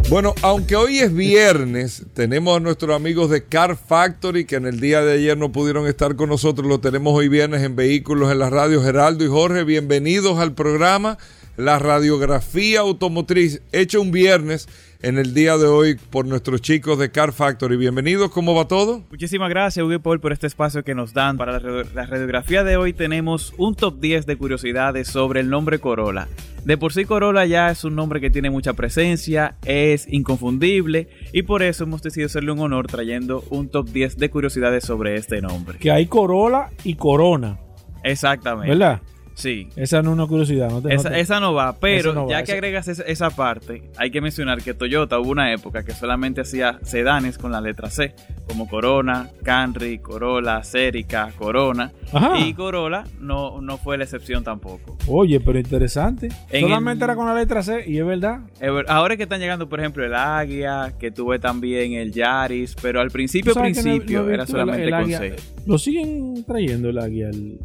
[0.09, 4.81] Bueno, aunque hoy es viernes, tenemos a nuestros amigos de Car Factory que en el
[4.81, 6.67] día de ayer no pudieron estar con nosotros.
[6.67, 8.83] Lo tenemos hoy viernes en Vehículos en la Radio.
[8.83, 11.19] Geraldo y Jorge, bienvenidos al programa
[11.57, 14.69] La Radiografía Automotriz, hecho un viernes
[15.03, 17.77] en el día de hoy por nuestros chicos de Car Factory.
[17.77, 19.03] Bienvenidos, ¿cómo va todo?
[19.11, 21.37] Muchísimas gracias, Hugo y Paul, por este espacio que nos dan.
[21.37, 26.29] Para la radiografía de hoy tenemos un top 10 de curiosidades sobre el nombre Corolla.
[26.65, 31.43] De por sí Corolla ya es un nombre que tiene mucha presencia, es inconfundible y
[31.43, 35.41] por eso hemos decidido hacerle un honor trayendo un top 10 de curiosidades sobre este
[35.41, 35.79] nombre.
[35.79, 37.61] Que hay Corolla y Corona.
[38.03, 38.71] Exactamente.
[38.71, 39.01] ¿Verdad?
[39.37, 39.69] Sí.
[39.77, 40.71] Esa no es una curiosidad.
[40.71, 42.89] No te, no Esa, te- esa no va, pero no va, ya que esa- agregas
[42.89, 47.37] esa, esa parte, hay que mencionar que Toyota hubo una época que solamente hacía sedanes
[47.37, 48.15] con la letra C,
[48.49, 52.39] como Corona, Camry, Corolla, Cerica, Corona, Ajá.
[52.39, 54.97] y Corolla no, no fue la excepción tampoco.
[55.07, 56.29] Oye, pero interesante.
[56.51, 58.41] En Solamente el- era con la letra C y es verdad.
[58.61, 63.03] Eh, Ahora que están llegando, por ejemplo, el Águila, que tuve también el Yaris, pero
[63.03, 65.11] al principio, ¿Tú sabes que no- principio, no era visto el- solamente el con?
[65.11, 65.37] C.
[65.67, 67.29] Lo siguen trayendo el águila.
[67.29, 67.61] el-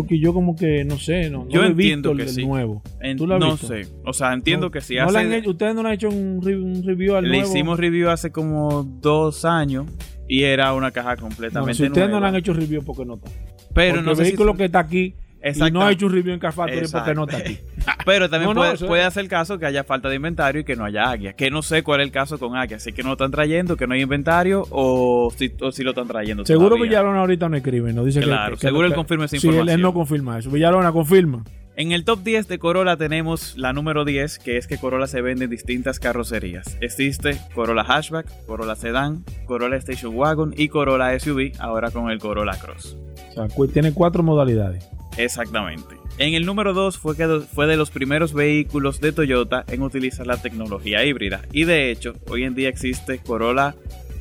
[0.00, 2.46] Porque yo como que, no sé, no, no Yo he entiendo visto que el sí.
[2.46, 2.82] nuevo.
[3.00, 3.66] En- ¿Tú lo has no visto?
[3.66, 4.96] sé, o sea, entiendo No- que sí.
[4.96, 7.38] hace- le han hecho- ustedes no le han hecho un, re- un review al le
[7.38, 7.48] nuevo.
[7.48, 9.86] hicimos review hace como dos años
[10.28, 13.28] y era una caja completamente si ustedes no le han hecho review, porque no está?
[13.74, 16.06] Pero porque no el sé si vehículo son- que está aquí y no ha hecho
[16.06, 17.58] un review en Car Factory porque no está aquí.
[18.04, 20.74] Pero también No, no, puede, puede hacer caso que haya falta de inventario y que
[20.76, 21.32] no haya águia.
[21.34, 22.78] Que no sé cuál es el caso con águia.
[22.78, 25.90] Así que no lo están trayendo, que no hay inventario o si, o si lo
[25.90, 26.44] están trayendo.
[26.44, 26.88] Seguro todavía.
[26.90, 29.46] Villalona ahorita no escribe, no dice que- Claro, que, seguro él que- confirma esa Sí,
[29.46, 29.80] él- él, información.
[29.82, 30.50] no confirma eso.
[30.50, 31.44] Villalona confirma.
[31.76, 35.20] En el top 10 de Corolla tenemos la número 10, que es que Corolla se
[35.22, 36.76] vende en distintas carrocerías.
[36.80, 42.58] Existe Corolla Hatchback, Corolla Sedan, Corolla Station Wagon y Corolla SUV, ahora con el Corolla
[42.58, 42.96] Cross.
[43.30, 44.88] O sea, tiene cuatro modalidades.
[45.18, 45.96] Exactamente.
[46.18, 50.26] En el número 2 fue, que fue de los primeros vehículos de Toyota en utilizar
[50.26, 51.42] la tecnología híbrida.
[51.52, 53.74] Y de hecho, hoy en día existe Corolla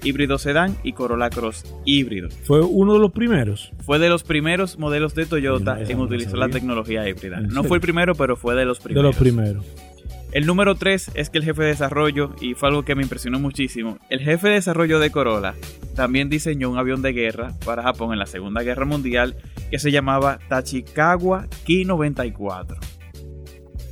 [0.03, 2.29] híbrido sedán y Corolla Cross híbrido.
[2.43, 3.71] Fue uno de los primeros.
[3.83, 7.39] Fue de los primeros modelos de Toyota en utilizar la tecnología híbrida.
[7.39, 9.05] ¿En No fue el primero, pero fue de los De primeros.
[9.05, 9.65] los primeros.
[10.33, 13.39] El número 3 es que el jefe de desarrollo, y fue algo que me impresionó
[13.39, 15.55] muchísimo, el jefe de desarrollo de Corolla
[15.95, 19.35] también diseñó un avión de guerra para Japón en la Segunda Guerra Mundial
[19.69, 22.77] que se llamaba Tachikawa Ki-94.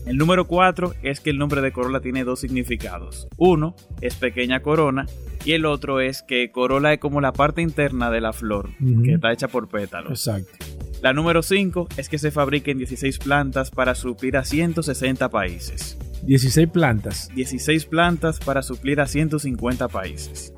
[0.05, 3.27] El número 4 es que el nombre de Corolla tiene dos significados.
[3.37, 5.07] Uno es pequeña corona
[5.43, 8.69] y el otro es que Corolla es como la parte interna de la flor,
[9.03, 10.11] que está hecha por pétalos.
[10.11, 10.65] Exacto.
[11.01, 15.97] La número 5 es que se fabrica en 16 plantas para suplir a 160 países.
[16.23, 17.29] 16 plantas.
[17.35, 20.54] 16 plantas para suplir a 150 países.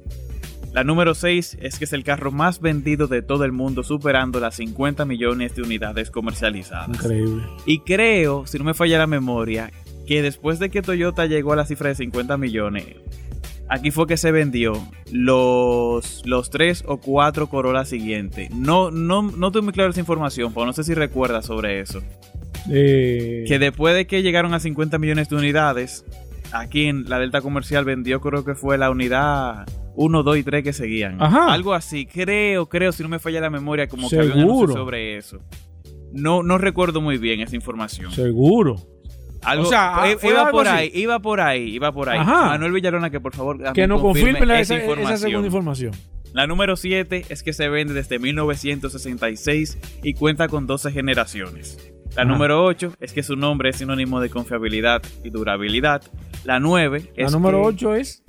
[0.73, 4.39] La número 6 es que es el carro más vendido de todo el mundo, superando
[4.39, 6.89] las 50 millones de unidades comercializadas.
[6.89, 7.43] Increíble.
[7.65, 9.71] Y creo, si no me falla la memoria,
[10.05, 12.85] que después de que Toyota llegó a la cifra de 50 millones,
[13.69, 18.49] Aquí fue que se vendió los, los tres o cuatro Corolla siguientes.
[18.51, 22.01] No, no, no estoy muy claro esa información, pero no sé si recuerdas sobre eso.
[22.71, 26.05] Eh, Que después de que llegaron a 50 millones de unidades,
[26.53, 29.65] aquí en la Delta Comercial vendió creo que fue la unidad
[29.97, 31.21] 1, 2 y 3 que seguían.
[31.21, 31.51] Ajá.
[31.51, 34.55] Algo así, creo, creo, si no me falla la memoria, como que había un Seguro.
[34.63, 35.39] anuncio sobre eso.
[36.13, 38.11] No, no recuerdo muy bien esa información.
[38.11, 38.77] seguro.
[39.43, 42.17] Algo, O sea, eh, ¿fue iba algo por ahí, iba por ahí, iba por ahí.
[42.19, 42.45] Ajá.
[42.47, 45.19] Manuel Villarona, que por favor Que nos confirme confirmen la- esa esa, esa información.
[45.19, 45.91] segunda información.
[46.33, 51.77] La número 7 es que se vende desde 1966 y cuenta con 12 generaciones.
[52.15, 52.31] La Ajá.
[52.31, 56.01] número 8 es que su nombre es sinónimo de confiabilidad y durabilidad.
[56.43, 58.23] La 9 La es número que, 8 es.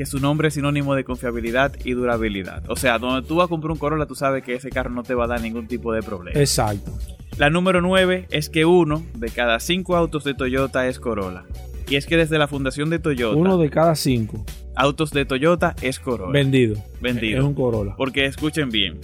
[0.00, 2.62] Que su nombre es sinónimo de confiabilidad y durabilidad.
[2.70, 5.02] O sea, donde tú vas a comprar un Corolla, tú sabes que ese carro no
[5.02, 6.40] te va a dar ningún tipo de problema.
[6.40, 6.90] Exacto.
[7.36, 11.44] La número 9 es que uno de cada cinco autos de Toyota es Corolla.
[11.86, 14.42] Y es que desde la fundación de Toyota, Uno de cada cinco
[14.74, 16.32] autos de Toyota es Corolla.
[16.32, 16.82] vendido.
[17.02, 17.40] Vendido.
[17.40, 17.94] Es un Corolla.
[17.98, 19.00] Porque escuchen bien,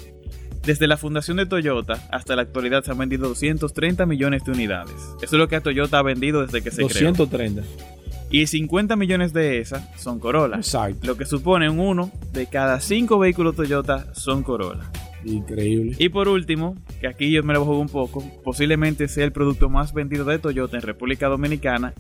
[0.65, 4.95] desde la fundación de Toyota hasta la actualidad se han vendido 230 millones de unidades.
[5.21, 7.61] Eso es lo que Toyota ha vendido desde que se 230.
[7.61, 7.96] creó.
[8.31, 10.57] Y 50 millones de esas son Corolla.
[10.57, 11.07] Exacto.
[11.07, 14.91] Lo que supone un uno de cada cinco vehículos Toyota son Corolla.
[15.25, 15.95] Increíble.
[15.99, 19.69] Y por último, que aquí yo me lo juego un poco, posiblemente sea el producto
[19.69, 21.95] más vendido de Toyota en República Dominicana.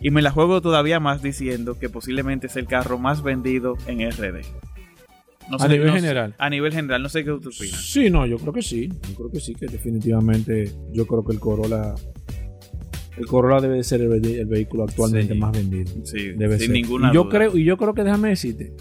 [0.00, 4.00] Y me la juego todavía más diciendo que posiblemente es el carro más vendido en
[4.10, 4.42] RD.
[5.50, 6.34] No A nivel no sé- general.
[6.38, 7.80] A nivel general, no sé qué tú opinas.
[7.84, 8.88] Sí, no, yo creo que sí.
[9.08, 11.94] Yo creo que sí, que definitivamente yo creo que el Corolla.
[13.16, 15.38] El Corolla debe de ser el, ve- el vehículo actualmente Sí.
[15.38, 15.90] más vendido.
[16.04, 16.70] Sí, Debe sin ser.
[16.70, 17.30] ninguna y yo duda.
[17.38, 18.72] creo y yo creo que déjame decirte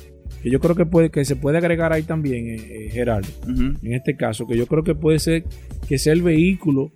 [0.42, 3.94] que yo creo que puede que se puede agregar ahí también eh, eh, Gerardo en
[3.94, 5.44] este caso que yo creo que puede ser
[5.88, 6.92] que sea el vehículo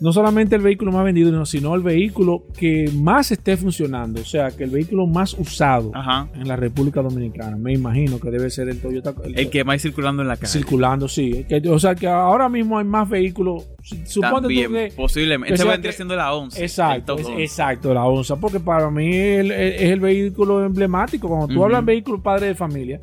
[0.00, 4.24] no solamente el vehículo más vendido no, sino el vehículo que más esté funcionando o
[4.24, 6.28] sea que el vehículo más usado Ajá.
[6.34, 10.22] en la República Dominicana me imagino que debe ser el Toyota El que más circulando
[10.22, 10.52] en la calle.
[10.52, 13.64] circulando sí Que- o sea que ahora mismo hay más vehículos
[14.12, 15.56] tú que posiblemente.
[15.56, 16.62] sea vendría siendo la 11.
[16.62, 17.42] Exacto, es- 11.
[17.42, 21.28] exacto, la onza, porque para mí el- el- es el vehículo emblemático.
[21.28, 23.00] Cuando tú hablas de vehículo padre de familia,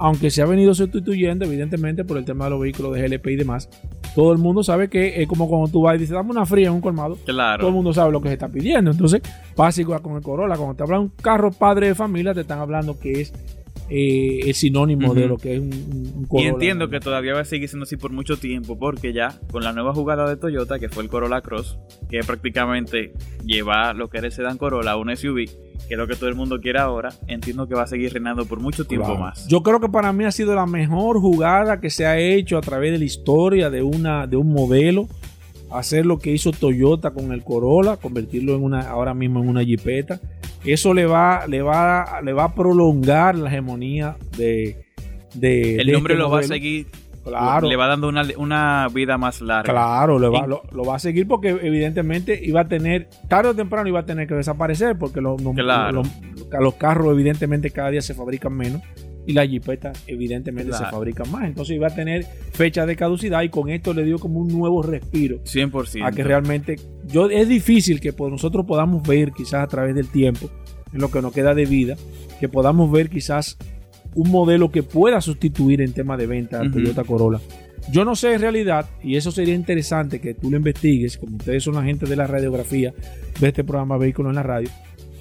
[0.00, 3.36] aunque se ha venido sustituyendo, evidentemente, por el tema de los vehículos de GLP y
[3.36, 3.68] demás,
[4.14, 6.68] todo el mundo sabe que es como cuando tú vas y dices, dame una fría
[6.68, 7.14] en un colmado.
[7.14, 7.70] Todo el Claro.
[7.70, 8.90] mundo sabe lo que se está pidiendo.
[8.90, 9.20] Entonces,
[9.54, 10.56] pasa igual con el Corolla.
[10.56, 13.32] Cuando te hablan un carro padre de familia, te están hablando que es
[13.90, 16.48] eh, el sinónimo de lo que es un, un- un Y Corolla.
[16.50, 19.72] entiendo que todavía va a seguir siendo así por mucho tiempo, porque ya con la
[19.72, 21.76] nueva jugada de Toyota, que fue el Corolla Cross,
[22.08, 23.12] que prácticamente
[23.44, 25.46] lleva lo que era el sedán Corolla a un SUV,
[25.88, 28.44] que es lo que todo el mundo quiere ahora, entiendo que va a seguir reinando
[28.46, 29.20] por mucho tiempo Claro.
[29.20, 29.48] más.
[29.48, 32.60] Yo creo que para mí ha sido la mejor jugada que se ha hecho a
[32.60, 35.08] través de la historia de una de un modelo.
[35.72, 39.62] Hacer lo que hizo Toyota con el Corolla, convertirlo en una ahora mismo en una
[39.62, 40.20] Jeepeta.
[40.64, 44.84] Eso le va le va le va a prolongar la hegemonía de,
[45.34, 46.86] de el de nombre este lo va a seguir,
[47.24, 47.68] Claro.
[47.68, 49.70] le va dando una, una vida más larga.
[49.72, 53.54] Claro, le va- lo, lo va a seguir porque evidentemente iba a tener, tarde o
[53.54, 56.02] temprano iba a tener que desaparecer porque lo- lo- Claro.
[56.02, 58.82] lo- los carros evidentemente cada día se fabrican menos
[59.26, 61.44] y las jipetas evidentemente se fabrican más.
[61.44, 64.82] Entonces iba a tener fecha de caducidad y con esto le dio como un nuevo
[64.82, 66.06] respiro 100%.
[66.06, 70.50] a que realmente yo es difícil que nosotros podamos ver quizás a través del tiempo
[70.92, 71.96] en lo que nos queda de vida
[72.38, 73.56] que podamos ver quizás
[74.14, 76.72] un modelo que pueda sustituir en tema de venta Ujú.
[76.72, 77.40] Toyota Corolla
[77.92, 81.62] yo no sé en realidad y eso sería interesante que tú lo investigues como ustedes
[81.62, 82.92] son la gente de la radiografía
[83.38, 84.68] de este programa Vehículos en la Radio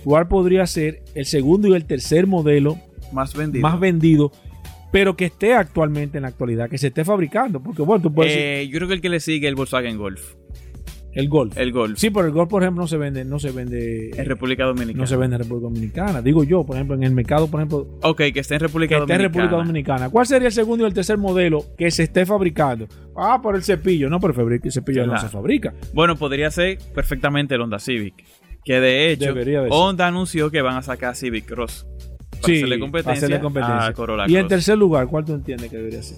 [0.04, 2.78] cuál podría ser el segundo y el tercer modelo
[3.12, 3.62] más vendido.
[3.64, 4.32] más vendido
[4.92, 8.34] pero que esté actualmente en la actualidad que se esté fabricando porque bueno tú puedes
[8.34, 10.34] decir, Eh, yo creo que el que le sigue es el Volkswagen Golf.
[11.14, 11.98] el Golf El Golf.
[12.00, 15.02] Sí, pero el Golf, por ejemplo, no se vende, no se vende, En República Dominicana.
[15.04, 16.22] no se vende en República Dominicana.
[16.22, 19.02] Digo yo, por ejemplo, en el mercado, por ejemplo, Ok, que esté en República que
[19.02, 19.44] esté en Dominicana.
[19.44, 20.10] República Dominicana.
[20.10, 22.88] ¿Cuál sería el segundo y el tercer modelo que se esté fabricando?
[23.18, 25.22] Ah, por el cepillo, no, pero el cepillo no Claro.
[25.28, 25.74] se fabrica.
[25.94, 28.14] Bueno, podría ser perfectamente el Honda Civic.
[28.64, 29.68] Que de hecho, de.
[29.72, 31.88] Honda anunció que van a sacar Civic Cross.
[32.42, 33.86] Para Sí, hacerle competencia, hacerle competencia.
[33.88, 36.18] a Corolla Y en tercer lugar, ¿cuál tú entiendes que debería ser?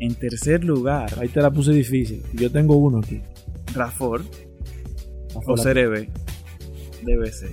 [0.00, 2.22] En tercer lugar, Ahí te la puse difícil.
[2.34, 3.20] Yo tengo uno aquí.
[3.74, 4.22] Rafford
[5.34, 5.54] o.
[5.54, 6.08] CRB.
[7.04, 7.50] Debe ser.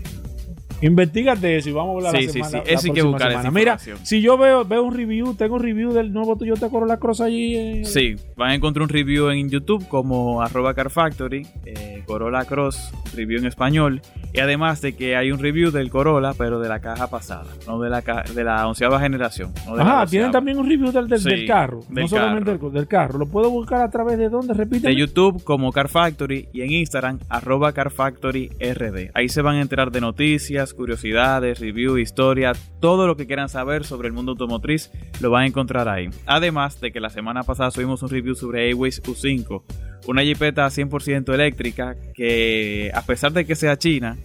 [0.81, 2.55] Investígate eso y vamos a hablar Sí, la sí, semana, sí.
[2.71, 3.51] la Eso hay que buscar semana.
[3.51, 7.21] Mira, si yo veo, veo un review, tengo un review del nuevo Toyota Corolla Cross
[7.21, 7.55] allí.
[7.55, 12.45] eh, Sí, van a encontrar un review en YouTube como arroba Car Factory, eh, Corolla
[12.45, 14.01] Cross, review en español.
[14.33, 17.79] Y además de que hay un review del Corolla, pero de la caja pasada, no
[17.79, 19.53] de la, de la onceava generación.
[19.65, 21.79] no de Ajá, tienen también un review del, del, Sí, del carro.
[21.87, 22.65] del no solamente carro.
[22.65, 23.19] del, del carro.
[23.19, 24.89] Lo puedo buscar a través de dónde, repite.
[24.89, 29.11] de YouTube como Car Factory y en Instagram arroba Car Factory RD.
[29.13, 33.49] Ahí se van a enterar de noticias, noticias, curiosidades, review, historia, todo lo que quieran
[33.49, 34.89] saber sobre el mundo automotriz
[35.19, 36.09] lo van a encontrar ahí.
[36.25, 39.63] Además de que la semana pasada subimos un review sobre Airways U5,
[40.07, 44.17] una jipeta 100% eléctrica que a pesar de que sea china,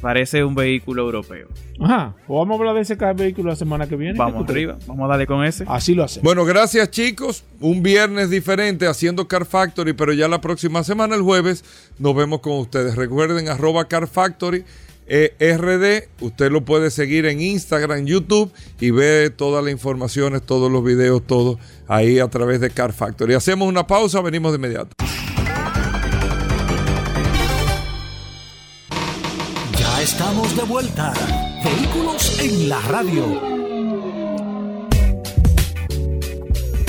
[0.00, 1.48] parece un vehículo europeo.
[1.80, 2.14] Ajá.
[2.26, 4.18] O vamos a hablar de ese vehículo la semana que viene.
[4.18, 5.64] Vamos arriba, vamos a darle con ese.
[5.66, 6.24] Así lo hacemos.
[6.24, 7.44] Bueno, gracias chicos.
[7.60, 11.64] Un viernes diferente haciendo Car Factory, pero ya la próxima semana, el jueves,
[11.98, 12.96] nos vemos con ustedes.
[12.96, 14.64] Recuerden arroba Car Factory.
[15.08, 20.70] Eh, RD, usted lo puede seguir en Instagram, YouTube y ve todas las informaciones, todos
[20.70, 23.34] los videos, todo ahí a través de Car Factory.
[23.34, 24.90] Hacemos una pausa, venimos de inmediato.
[29.78, 31.12] Ya estamos de vuelta.
[31.64, 33.77] Vehículos en la radio.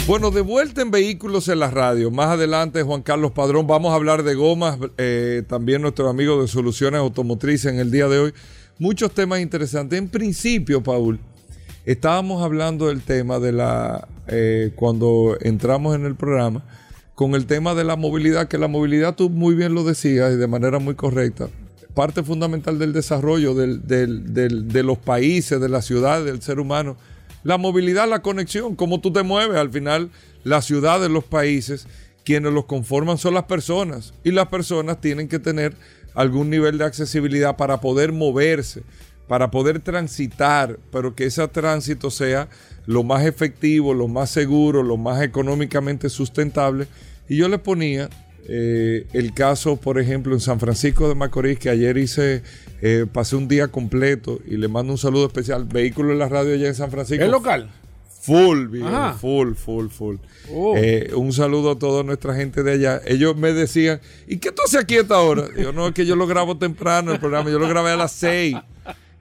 [0.09, 2.09] Bueno, de vuelta en Vehículos en la Radio.
[2.09, 4.79] Más adelante, Juan Carlos Padrón, vamos a hablar de gomas.
[4.97, 8.33] eh, también nuestro amigo de Soluciones Automotrices en el día de hoy.
[8.79, 9.99] Muchos temas interesantes.
[9.99, 11.19] En principio, Paul,
[11.85, 14.07] estábamos hablando del tema de la.
[14.25, 16.63] eh, cuando entramos en el programa,
[17.13, 20.37] con el tema de la movilidad, que la movilidad, tú muy bien lo decías y
[20.37, 21.49] de manera muy correcta,
[21.93, 26.97] parte fundamental del desarrollo de los países, de la ciudad, del ser humano.
[27.43, 29.57] La movilidad, la conexión, cómo tú te mueves.
[29.57, 30.11] Al final,
[30.43, 31.87] la ciudad de los países,
[32.23, 34.13] quienes los conforman son las personas.
[34.23, 35.75] Y las personas tienen que tener
[36.13, 38.83] algún nivel de accesibilidad para poder moverse,
[39.27, 42.49] para poder transitar, pero que ese tránsito sea
[42.85, 46.87] lo más efectivo, lo más seguro, lo más económicamente sustentable.
[47.29, 48.09] Y yo le ponía
[48.51, 52.41] eh, el caso, por ejemplo, en San Francisco de Macorís, que ayer hice,
[52.81, 55.65] eh, pasé un día completo y le mando un saludo especial.
[55.65, 57.23] Vehículo en la radio allá en San Francisco.
[57.23, 57.69] ¿Es local?
[58.21, 59.13] Full, Ajá.
[59.13, 60.15] full, full, full.
[60.51, 60.75] Oh.
[60.75, 63.01] Eh, un saludo a toda nuestra gente de allá.
[63.05, 65.47] Ellos me decían, ¿y qué tú haces aquí a esta hora?
[65.57, 68.11] Yo no, es que yo lo grabo temprano el programa, yo lo grabé a las
[68.13, 68.55] 6.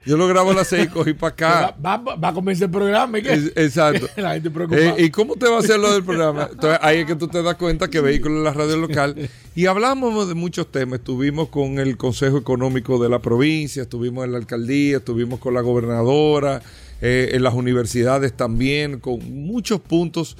[0.05, 1.75] Yo lo grabo a las 6 y cogí para acá.
[1.85, 3.19] Va, va- va a comenzar el programa.
[3.19, 3.33] ¿y qué?
[3.33, 4.07] Es- exacto.
[4.17, 4.95] La gente preocupada.
[4.97, 6.47] Eh, ¿Y cómo te va a hacer lo del programa?
[6.51, 9.29] Entonces ahí es que tú te das cuenta que vehículo en la radio local.
[9.55, 10.99] Y hablamos de muchos temas.
[10.99, 15.61] Estuvimos con el Consejo Económico de la provincia, estuvimos en la alcaldía, estuvimos con la
[15.61, 16.61] gobernadora,
[17.01, 20.37] eh, en las universidades también, con muchos puntos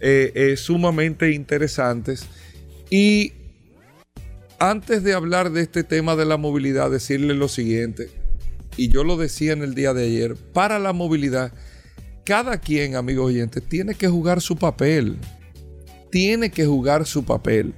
[0.00, 2.26] eh, eh, sumamente interesantes.
[2.90, 3.32] Y
[4.58, 8.08] antes de hablar de este tema de la movilidad, decirle lo siguiente,
[8.76, 11.52] y yo lo decía en el día de ayer, para la movilidad,
[12.24, 15.18] cada quien, amigos oyentes, tiene que jugar su papel.
[16.10, 17.74] Tiene que jugar su papel.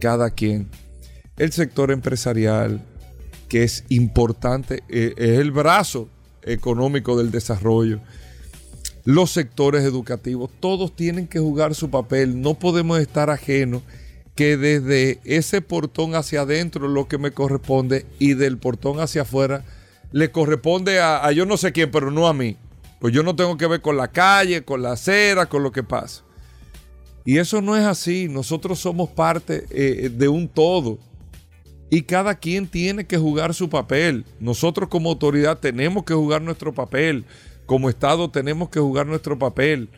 [0.00, 0.68] Cada quien.
[1.36, 2.82] El sector empresarial,
[3.48, 6.08] que es importante, eh, es el brazo
[6.42, 8.00] económico del desarrollo.
[9.04, 12.40] Los sectores educativos, todos tienen que jugar su papel.
[12.40, 13.82] No podemos estar ajenos
[14.34, 19.64] que desde ese portón hacia adentro lo que me corresponde y del portón hacia afuera
[20.12, 22.56] le corresponde a, yo no sé quién, pero no a mí.
[22.98, 25.82] Pues yo no tengo que ver con la calle, con la acera, con lo que
[25.82, 26.22] pasa.
[27.24, 28.28] Y eso no es así.
[28.28, 30.98] Nosotros somos parte eh, de un todo.
[31.88, 34.24] Y cada quien tiene que jugar su papel.
[34.38, 37.24] Nosotros como autoridad tenemos que jugar nuestro papel.
[37.66, 39.88] Como Estado tenemos que jugar nuestro papel.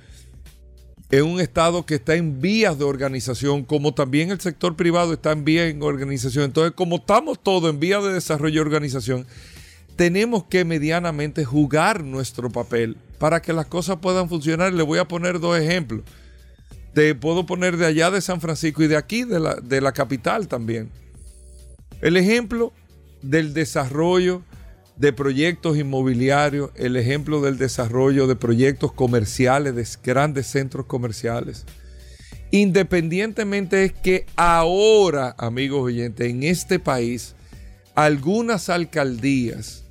[1.10, 5.32] Es un Estado que está en vías de organización, como también el sector privado está
[5.32, 6.44] en vías de organización.
[6.44, 9.26] Entonces, como estamos todos en vías de desarrollo y organización,
[9.96, 14.72] tenemos que medianamente jugar nuestro papel para que las cosas puedan funcionar.
[14.72, 16.02] Le voy a poner dos ejemplos.
[16.94, 19.92] Te puedo poner de allá de San Francisco y de aquí, de la, de la
[19.92, 20.90] capital también.
[22.00, 22.72] El ejemplo
[23.22, 24.42] del desarrollo
[24.96, 31.64] de proyectos inmobiliarios, el ejemplo del desarrollo de proyectos comerciales, de grandes centros comerciales.
[32.50, 37.34] Independientemente es que ahora, amigos oyentes, en este país,
[37.94, 39.81] algunas alcaldías,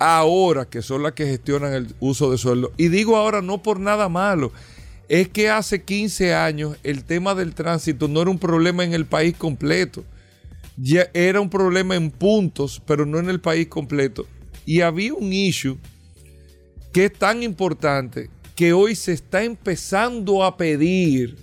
[0.00, 3.78] ahora que son las que gestionan el uso de suelo, y digo ahora no por
[3.78, 4.50] nada malo,
[5.08, 9.06] es que hace 15 años el tema del tránsito no era un problema en el
[9.06, 10.04] país completo.
[10.76, 14.26] Ya era un problema en puntos, pero no en el país completo.
[14.64, 15.78] Y había un issue
[16.92, 21.36] que es tan importante que hoy se está empezando a pedir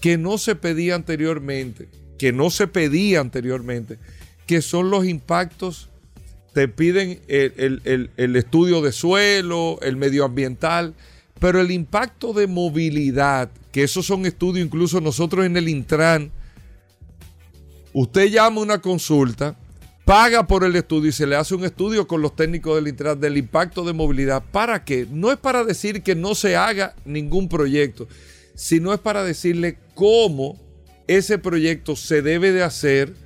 [0.00, 1.88] que no se pedía anteriormente,
[2.18, 3.98] que no se pedía anteriormente,
[4.46, 5.90] que son los impactos.
[6.56, 10.94] Te piden el, el- el- estudio de suelo, el medioambiental,
[11.38, 16.30] pero el impacto de movilidad, que esos son estudios incluso nosotros en el Intran,
[17.92, 19.54] usted llama una consulta,
[20.06, 23.20] paga por el estudio y se le hace un estudio con los técnicos del Intran
[23.20, 24.42] del impacto de movilidad.
[24.50, 25.06] ¿Para qué?
[25.10, 28.08] No es para decir que no se haga ningún proyecto,
[28.54, 30.58] sino es para decirle cómo
[31.06, 33.25] ese proyecto se debe de hacer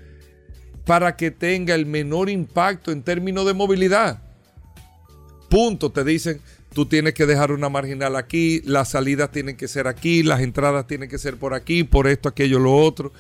[0.91, 4.21] para que tenga el menor impacto en términos de movilidad.
[5.49, 5.93] Punto.
[5.93, 6.41] Te dicen,
[6.75, 10.89] tú tienes que dejar una marginal aquí, las salidas tienen que ser aquí, las entradas
[10.89, 13.13] tienen que ser por aquí, por esto, aquello, lo otro.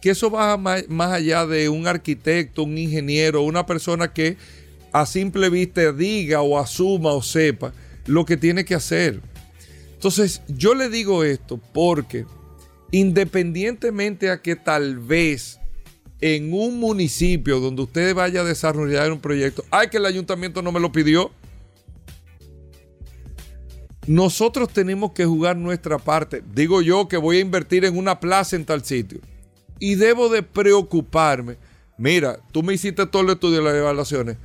[0.00, 4.38] Que eso va más, allá de un arquitecto, un ingeniero, una persona que
[4.94, 7.74] a simple vista diga o asuma o sepa
[8.06, 9.20] lo que tiene que hacer.
[9.92, 12.24] Entonces, yo le digo esto porque
[12.90, 15.57] independientemente a que tal vez
[16.20, 20.72] en un municipio donde usted vaya a desarrollar un proyecto, ay que el ayuntamiento no
[20.72, 21.30] me lo pidió.
[24.06, 26.42] Nosotros tenemos que jugar nuestra parte.
[26.54, 29.20] Digo yo que voy a invertir en una plaza en tal sitio.
[29.78, 31.56] Y debo de preocuparme.
[31.98, 34.38] Mira, tú me hiciste todo el estudio de las evaluaciones.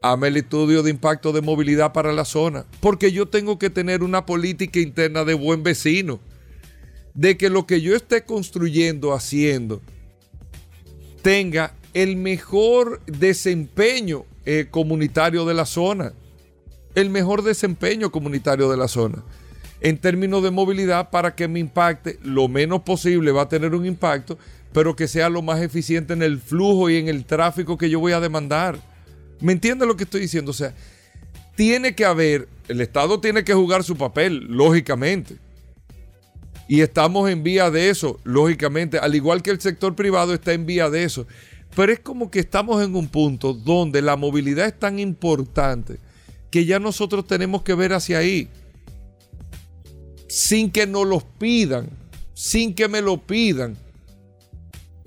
[0.00, 2.64] Hame el estudio de impacto de movilidad para la zona.
[2.80, 6.18] Porque yo tengo que tener una política interna de buen vecino.
[7.12, 9.82] De que lo que yo esté construyendo, haciendo,
[11.22, 16.12] tenga el mejor desempeño eh, comunitario de la zona
[16.94, 19.22] el mejor desempeño comunitario de la zona.
[19.80, 23.86] En términos de movilidad, para que me impacte lo menos posible, va a tener un
[23.86, 24.38] impacto,
[24.72, 27.98] pero que sea lo más eficiente en el flujo y en el tráfico que yo
[27.98, 28.78] voy a demandar.
[29.40, 30.52] ¿Me entiende lo que estoy diciendo?
[30.52, 30.72] O sea,
[31.56, 35.36] tiene que haber, el Estado tiene que jugar su papel, lógicamente.
[36.72, 40.64] Y estamos en vía de eso, lógicamente, al igual que el sector privado está en
[40.64, 41.26] vía de eso.
[41.76, 45.98] Pero es como que estamos en un punto donde la movilidad es tan importante
[46.50, 48.48] que ya nosotros tenemos que ver hacia ahí.
[50.28, 51.90] Sin que nos los pidan,
[52.32, 53.76] sin que me lo pidan,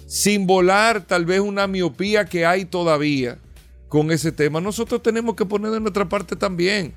[0.06, 3.40] sin volar tal vez una miopía que hay todavía
[3.90, 4.62] con ese tema.
[4.62, 6.94] Nosotros tenemos que poner de nuestra parte también.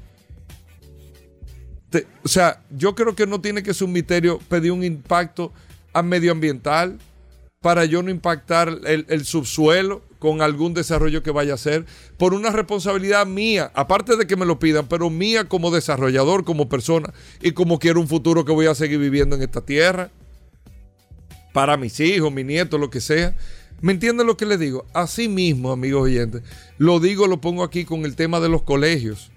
[2.23, 5.53] O sea, yo creo que no tiene que ser un misterio pedir un impacto
[6.05, 6.99] medioambiental
[7.61, 11.87] para yo no impactar el subsuelo con algún desarrollo que vaya a hacer,
[12.17, 16.69] por una responsabilidad mía, aparte de que me lo pidan, pero mía como desarrollador, como
[16.69, 20.11] persona, y como quiero un futuro que voy a seguir viviendo en esta tierra,
[21.53, 23.35] para mis hijos, mis nietos, lo que sea.
[23.81, 24.87] ¿Me entienden lo que les digo?
[24.93, 26.43] Así mismo, amigos oyentes,
[26.79, 29.31] lo digo, lo pongo aquí con el tema de los colegios.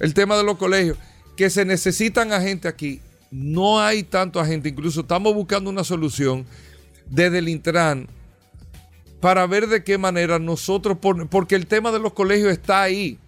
[0.00, 0.98] El tema de los colegios,
[1.36, 3.00] que se necesitan agentes aquí.
[3.30, 6.44] No hay tanto agente, incluso estamos buscando una solución
[7.08, 8.08] desde el Intran
[9.20, 10.98] para ver de qué manera nosotros,
[11.30, 13.18] porque el tema de los colegios está ahí.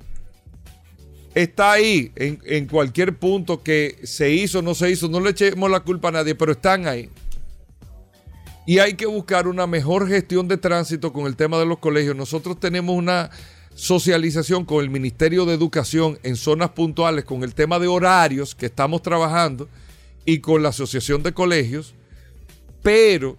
[1.34, 5.80] Está ahí, en, cualquier punto que se hizo no se hizo, no le echemos la
[5.80, 7.08] culpa a nadie, pero están ahí.
[8.66, 12.14] Y hay que buscar una mejor gestión de tránsito con el tema de los colegios.
[12.14, 13.30] Nosotros tenemos una
[13.74, 18.66] socialización con el Ministerio de Educación en zonas puntuales con el tema de horarios que
[18.66, 19.68] estamos trabajando
[20.24, 21.94] y con la Asociación de Colegios,
[22.82, 23.36] pero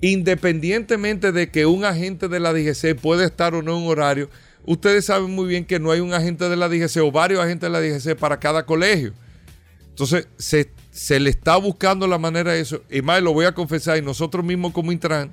[0.00, 4.30] independientemente de que un agente de la DGC puede estar o no en horario,
[4.64, 7.70] ustedes saben muy bien que no hay un agente de la DGC o varios agentes
[7.70, 9.12] de la DGC para cada colegio.
[9.88, 10.28] Entonces,
[10.90, 12.82] se, le está buscando la manera de eso.
[12.90, 15.30] Y más, lo voy a confesar, y nosotros mismos como Intran,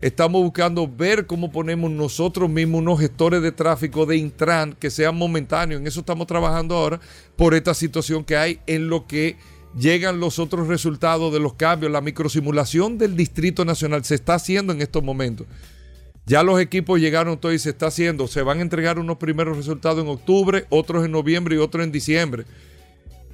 [0.00, 5.16] estamos buscando ver cómo ponemos nosotros mismos unos gestores de tráfico de Intran que sean
[5.16, 5.80] momentáneos.
[5.80, 7.00] En eso estamos trabajando ahora
[7.36, 9.36] por esta situación que hay en lo que
[9.76, 11.92] llegan los otros resultados de los cambios.
[11.92, 15.46] La microsimulación del Distrito Nacional se está haciendo en estos momentos.
[16.26, 18.26] Ya los equipos llegaron todo y se está haciendo.
[18.28, 21.92] Se van a entregar unos primeros resultados en octubre, otros en noviembre y otros en
[21.92, 22.44] diciembre.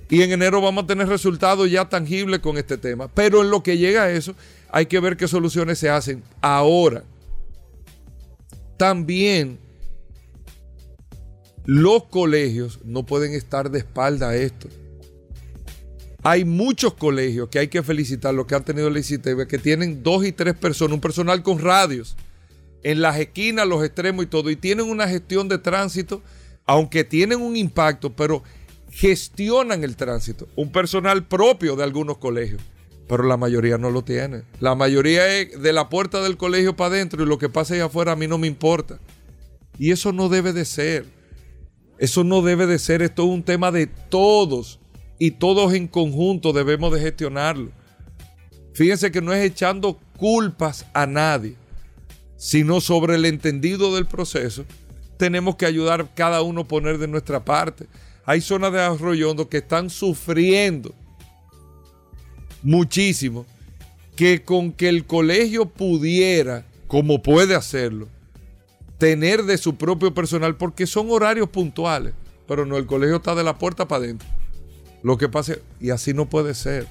[0.08, 3.06] Y en enero vamos a tener resultados ya tangibles con este tema.
[3.06, 4.34] Pero en lo que llega a eso,
[4.72, 6.22] hay que ver qué soluciones se hacen.
[6.40, 7.04] Ahora,
[8.76, 9.58] también
[11.64, 14.68] los colegios no pueden estar de espalda a esto.
[16.22, 20.02] Hay muchos colegios que hay que felicitar, los que han tenido la ICTV, que tienen
[20.02, 22.16] dos y tres personas, un personal con radios,
[22.82, 26.22] en las esquinas, los extremos y todo, y tienen una gestión de tránsito,
[26.66, 28.42] aunque tienen un impacto, pero
[28.90, 30.48] gestionan el tránsito.
[30.56, 32.60] Un personal propio de algunos colegios,
[33.10, 34.44] pero la mayoría no lo tiene.
[34.60, 37.80] La mayoría es de la puerta del colegio para adentro y lo que pasa ahí
[37.80, 39.00] afuera a mí no me importa.
[39.80, 41.06] Y eso no debe de ser.
[41.98, 43.02] Eso no debe de ser.
[43.02, 44.78] Esto es un tema de todos
[45.18, 47.72] y todos en conjunto debemos de gestionarlo.
[48.74, 51.56] Fíjense que no es echando culpas a nadie,
[52.36, 54.64] sino sobre el entendido del proceso.
[55.16, 57.88] Tenemos que ayudar cada uno a poner de nuestra parte.
[58.24, 60.94] Hay zonas de arroyondo que están sufriendo
[62.62, 63.46] muchísimo,
[64.16, 68.08] que con que el colegio pudiera, como puede hacerlo,
[68.98, 72.12] tener de su propio personal, porque son horarios puntuales,
[72.46, 74.28] pero no, el colegio está de la puerta para adentro.
[75.02, 76.86] Lo que pasa, y así no puede ser.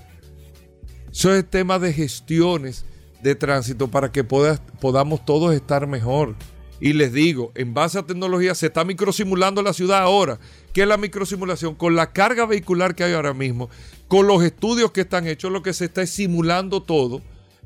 [1.11, 2.85] Eso es tema de gestiones
[3.21, 6.35] de tránsito para que podamos todos estar mejor
[6.81, 10.39] Y les digo, en base a tecnología se está microsimulando la ciudad ahora.
[10.73, 11.75] ¿Qué es la microsimulación?
[11.75, 13.69] Con la carga vehicular que hay ahora mismo,
[14.07, 17.21] con los estudios que están hechos, lo que se está es simulando todo,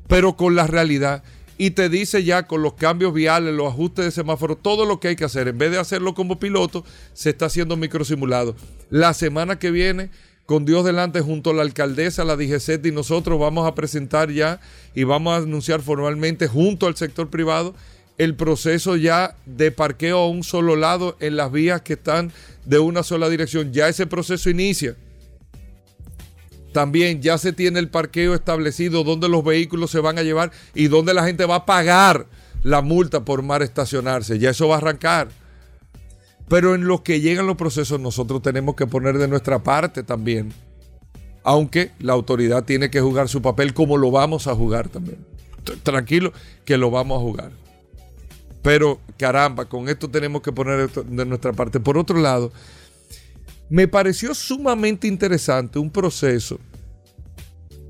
[0.08, 1.22] pero con la realidad.
[1.56, 5.08] Y te dice ya con los cambios viales, los ajustes de semáforo, todo lo que
[5.08, 5.46] hay que hacer.
[5.46, 8.56] En vez de hacerlo como piloto, se está haciendo microsimulado.
[8.90, 10.10] La semana que viene
[10.46, 14.60] con Dios delante junto a la alcaldesa, la DGCET y nosotros vamos a presentar ya
[14.94, 17.74] y vamos a anunciar formalmente junto al sector privado
[18.18, 22.32] el proceso ya de parqueo a un solo lado en las vías que están
[22.64, 23.72] de una sola dirección.
[23.72, 24.96] Ya ese proceso inicia.
[26.72, 30.88] También ya se tiene el parqueo establecido, donde los vehículos se van a llevar y
[30.88, 32.26] donde la gente va a pagar
[32.64, 34.38] la multa por mar estacionarse.
[34.38, 35.28] Ya eso va a arrancar.
[36.48, 40.52] Pero en lo que llegan los procesos nosotros tenemos que poner de nuestra parte también.
[41.42, 45.18] Aunque la autoridad tiene que jugar su papel como lo vamos a jugar también.
[45.82, 46.32] Tranquilo
[46.64, 47.63] que lo vamos a jugar.
[48.64, 51.80] Pero caramba, con esto tenemos que poner de nuestra parte.
[51.80, 52.50] Por otro lado,
[53.68, 56.58] me pareció sumamente interesante un proceso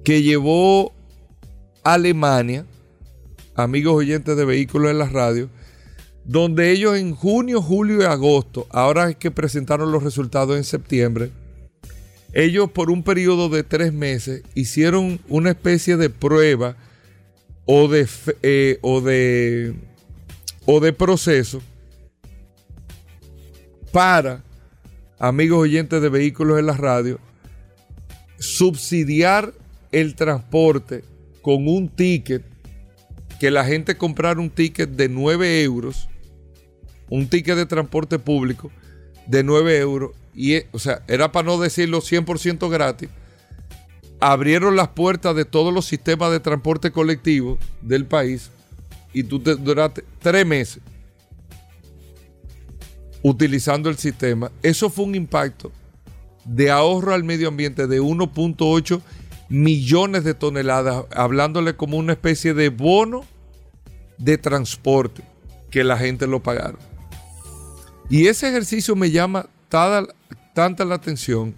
[0.03, 0.93] que llevó
[1.85, 2.67] Alemania,
[3.55, 5.49] amigos oyentes de vehículos en la radio,
[6.25, 11.31] donde ellos en junio, julio y agosto, ahora es que presentaron los resultados en septiembre,
[12.33, 16.77] ellos por un periodo de tres meses hicieron una especie de prueba
[17.65, 18.09] o de,
[18.43, 19.75] eh, o de,
[20.67, 21.63] o de proceso
[23.93, 24.43] para,
[25.19, 27.21] amigos oyentes de vehículos en la radio,
[28.39, 29.55] subsidiar
[29.93, 31.05] el transporte
[31.43, 32.43] con un ticket,
[33.39, 36.09] que la gente comprara un ticket de 9 euros
[37.09, 38.71] un ticket de transporte público
[39.27, 43.09] de 9 euros, y, o sea, era para no decirlo 100% gratis,
[44.21, 48.51] abrieron las puertas de todos los sistemas de transporte colectivo del país
[49.15, 50.83] y tú te duraste tres meses
[53.23, 54.53] utilizando el sistema.
[54.63, 55.73] Eso fue un impacto
[56.45, 59.01] de ahorro al medio ambiente de 1.8
[59.49, 63.25] millones de toneladas, hablándole como una especie de bono
[64.19, 65.23] de transporte
[65.71, 66.79] que la gente lo pagaron.
[68.11, 71.55] Y ese ejercicio me llama tanta la atención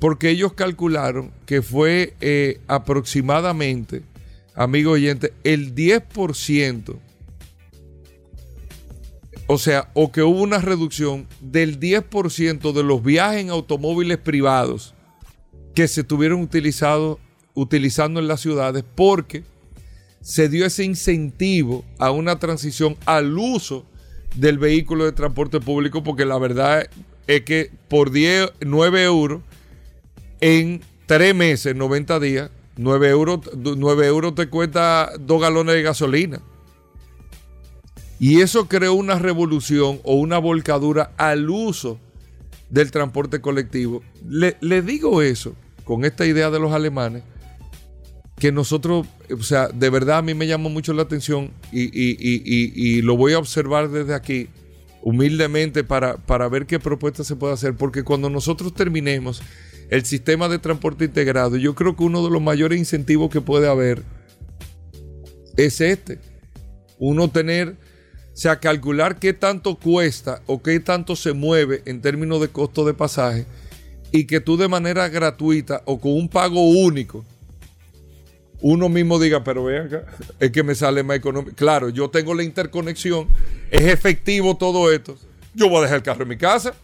[0.00, 4.02] porque ellos calcularon que fue eh, aproximadamente,
[4.54, 6.96] amigo oyente, el 10%,
[9.46, 14.94] o sea, o que hubo una reducción del 10% de los viajes en automóviles privados
[15.74, 17.18] que se tuvieron utilizado,
[17.54, 19.42] utilizando en las ciudades porque
[20.20, 23.86] se dio ese incentivo a una transición al uso
[24.36, 26.88] del vehículo de transporte público, porque la verdad
[27.26, 29.42] es que por 10, 9 euros
[30.40, 36.40] en 3 meses, 90 días, 9 euros, 9 euros te cuesta 2 galones de gasolina.
[38.18, 41.98] Y eso creó una revolución o una volcadura al uso
[42.70, 44.02] del transporte colectivo.
[44.26, 45.54] Le, le digo eso
[45.84, 47.22] con esta idea de los alemanes
[48.38, 53.14] que nosotros, o sea, de verdad a mí me llamó mucho la atención y, lo
[53.18, 54.48] voy a observar desde aquí
[55.02, 59.42] humildemente para, para ver qué propuesta se puede hacer, porque cuando nosotros terminemos
[59.90, 63.68] el sistema de transporte integrado, yo creo que uno de los mayores incentivos que puede
[63.68, 64.02] haber
[65.56, 66.20] es este.
[66.98, 72.40] Uno tener, o sea, calcular qué tanto cuesta o qué tanto se mueve en términos
[72.40, 73.46] de costo de pasaje
[74.12, 77.24] y que tú de manera gratuita o con un pago único,
[78.60, 80.04] uno mismo diga, pero vean acá,
[80.38, 81.56] es que me sale más económico.
[81.56, 83.26] Claro, yo tengo la interconexión,
[83.72, 85.16] es efectivo todo esto.
[85.52, 86.74] Yo voy a dejar el carro en mi casa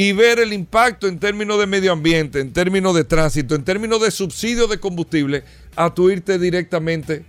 [0.00, 4.00] y ver el impacto en términos de medio ambiente, en términos de tránsito, en términos
[4.00, 5.44] de subsidio de combustible,
[5.76, 7.22] a tu irte directamente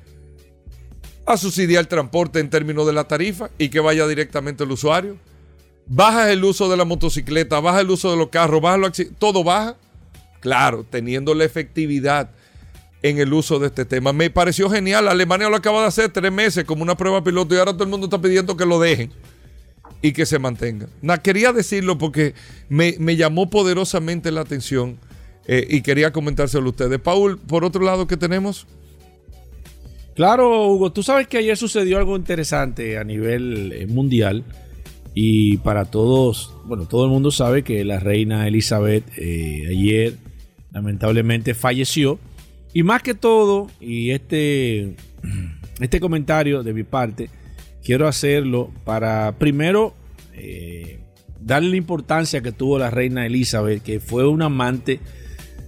[1.25, 5.17] a subsidiar el transporte en términos de la tarifa y que vaya directamente al usuario.
[5.85, 9.43] Bajas el uso de la motocicleta, baja el uso de los carros, baja los todo
[9.43, 9.75] baja.
[10.39, 12.29] Claro, teniendo la efectividad
[13.01, 14.13] en el uso de este tema.
[14.13, 15.09] Me pareció genial.
[15.09, 17.89] Alemania lo acaba de hacer tres meses como una prueba piloto y ahora todo el
[17.89, 19.11] mundo está pidiendo que lo dejen
[20.01, 20.87] y que se mantenga.
[21.23, 22.33] quería decirlo porque
[22.69, 24.97] me, llamó poderosamente la atención
[25.47, 26.99] eh, y quería comentárselo a ustedes.
[26.99, 28.67] Paul, por otro lado, ¿qué tenemos?
[30.15, 34.43] Claro, Hugo, tú sabes que ayer sucedió algo interesante a nivel eh, mundial
[35.13, 40.15] y para todos, bueno, todo el mundo sabe que la reina Elizabeth eh, ayer
[40.71, 42.19] lamentablemente falleció
[42.73, 44.95] y más que todo, y este,
[45.79, 47.29] este comentario de mi parte,
[47.83, 49.93] quiero hacerlo para primero
[50.33, 50.99] eh,
[51.39, 54.99] darle la importancia que tuvo la reina Elizabeth, que fue una amante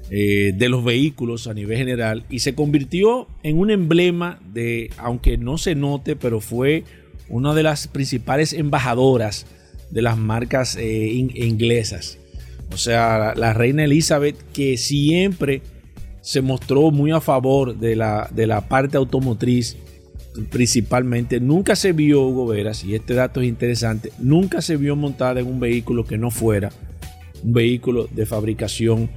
[0.10, 5.38] eh, de los vehículos a nivel general y se convirtió en un emblema de, aunque
[5.38, 6.84] no se note, pero fue
[7.30, 9.48] una de las principales embajadoras
[9.90, 12.20] de las marcas eh, inglesas.
[12.72, 15.62] O sea, la, la, reina Elizabeth que siempre
[16.22, 19.78] se mostró muy a favor de la, de la parte automotriz
[20.50, 21.40] principalmente.
[21.40, 25.48] Nunca se vio Hugo Veras, y este dato es interesante, nunca se vio montada en
[25.48, 26.72] un vehículo que no fuera
[27.44, 29.10] un vehículo de fabricación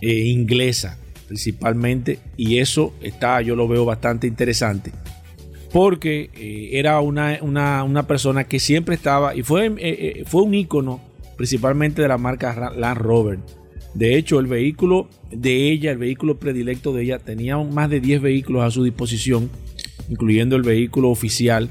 [0.00, 4.92] eh, inglesa principalmente y eso está yo lo veo bastante interesante
[5.72, 11.00] porque eh, era una, una, persona que siempre estaba y fue, eh, fue un ícono
[11.36, 13.38] principalmente de la marca Land Rover
[13.94, 18.22] de hecho el vehículo de ella el vehículo predilecto de ella tenía más de 10
[18.22, 19.50] vehículos a su disposición
[20.08, 21.68] incluyendo el vehículo oficial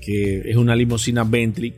[0.00, 1.74] que es una limusina Bentley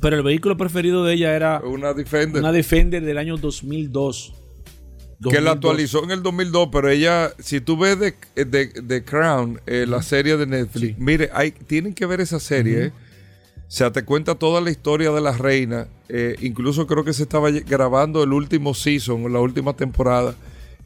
[0.00, 4.34] pero el vehículo preferido de ella era una Defender, una Defender del año 2002
[5.30, 7.98] que la actualizó en el 2002, pero ella, si tú ves
[8.34, 12.86] The, Crown, eh, la serie de Netflix, mire, hay, tienen que ver esa serie.
[12.86, 12.92] eh.
[13.56, 15.88] O sea, te cuenta toda la historia de la reina.
[16.08, 20.34] Eh, incluso creo que se estaba grabando el último season, la última temporada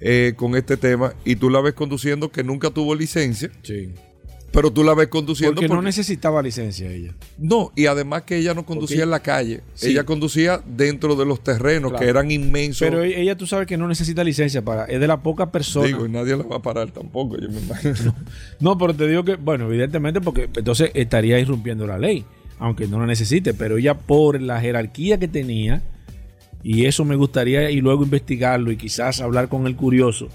[0.05, 1.15] eh, con este tema.
[1.25, 3.51] Y tú la ves conduciendo que nunca tuvo licencia.
[3.63, 3.93] Sí.
[4.51, 5.55] Pero tú la ves conduciendo.
[5.55, 7.15] Porque, no necesitaba licencia ella.
[7.39, 9.63] No, y además que ella no conducía en la calle.
[9.81, 12.81] Ella conducía dentro de los terrenos que eran inmensos.
[12.81, 14.85] Pero ella, tú sabes que no necesita licencia para.
[14.85, 15.87] Es de la poca persona.
[15.87, 18.15] Digo, y nadie la va a parar tampoco, yo me imagino.
[18.61, 22.27] no, pero te digo que, bueno, evidentemente, porque entonces estaría irrumpiendo la ley,
[22.59, 23.55] aunque no la necesite.
[23.55, 25.83] Pero ella, por la jerarquía que tenía,
[26.63, 30.29] y eso me gustaría y luego investigarlo y quizás hablar con el curioso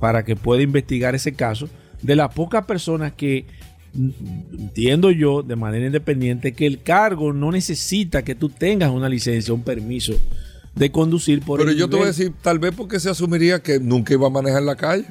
[0.00, 1.68] para que pueda investigar ese caso
[2.02, 3.44] de las pocas personas que
[3.94, 9.52] entiendo yo de manera independiente que el cargo no necesita que tú tengas una licencia,
[9.52, 10.14] un permiso
[10.74, 13.80] de conducir por Pero yo te voy a decir, tal vez porque se asumiría que
[13.80, 15.06] nunca iba a manejar la calle.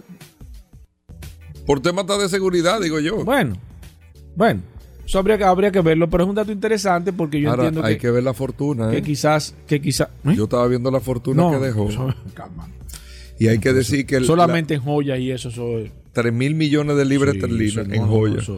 [1.66, 3.24] Por temas de seguridad, digo yo.
[3.24, 3.56] Bueno,
[4.36, 4.62] bueno,
[5.10, 7.98] eso habría que, habría que verlo, pero es un dato interesante porque yo entiendo hay
[7.98, 8.92] que, ver la fortuna.
[8.92, 9.02] Que ¿eh?
[9.02, 10.10] quizás, que quizás.
[10.24, 10.36] ¿eh?
[10.36, 11.90] Yo estaba viendo la fortuna que dejó.
[13.40, 14.24] Y hay que decir que...
[14.24, 15.50] Solamente en joyas y eso...
[15.50, 18.52] Soy, 3 mil millones de libras sí, esterlinas en joyas.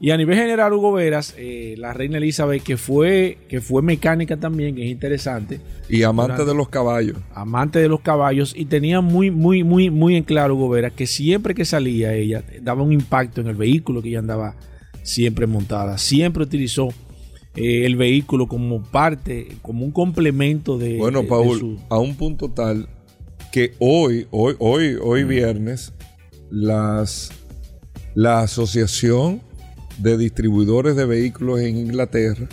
[0.00, 4.36] Y a nivel general, Hugo Veras, eh, la reina Elizabeth, que fue, que fue mecánica
[4.36, 5.62] también, que es interesante.
[5.88, 7.16] Y amante Durante, de los caballos.
[7.32, 8.54] Amante de los caballos.
[8.54, 12.44] Y tenía muy, muy, muy, muy en claro, Hugo Veras, que siempre que salía ella,
[12.60, 14.56] daba un impacto en el vehículo que ella andaba
[15.04, 15.96] siempre montada.
[15.98, 16.88] Siempre utilizó
[17.54, 20.96] eh, el vehículo como parte, como un complemento de.
[20.96, 21.78] Bueno, de, Paul, de su...
[21.88, 22.88] a un punto tal
[23.52, 25.92] que hoy, hoy, hoy, hoy viernes,
[26.50, 27.30] las,
[28.16, 29.40] la asociación
[29.98, 32.48] de distribuidores de vehículos en Inglaterra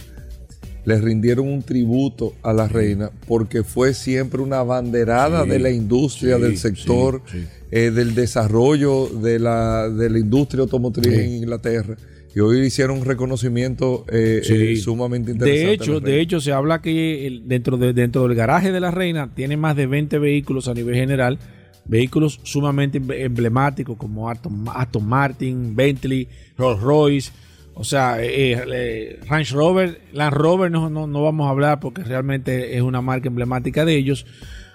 [0.85, 5.71] les rindieron un tributo a la reina porque fue siempre una banderada Sí, de la
[5.71, 11.31] industria, sí, del sector, sí, eh, del desarrollo de la, de la industria automotriz en
[11.31, 11.97] Inglaterra.
[12.33, 14.53] Y hoy hicieron un reconocimiento eh, Sí.
[14.53, 15.67] eh, sumamente interesante.
[15.67, 19.29] De hecho, de hecho, se habla que dentro, de, dentro del garaje de la reina
[19.35, 21.39] tiene más de 20 vehículos a nivel general,
[21.85, 26.27] vehículos sumamente emble- emblemáticos como Aston, Aston Martin, Bentley,
[26.57, 27.31] Rolls Royce,
[27.73, 32.03] o sea, eh, eh, Range Rover, Land Rover no, no, no vamos a hablar porque
[32.03, 34.25] realmente es una marca emblemática de ellos,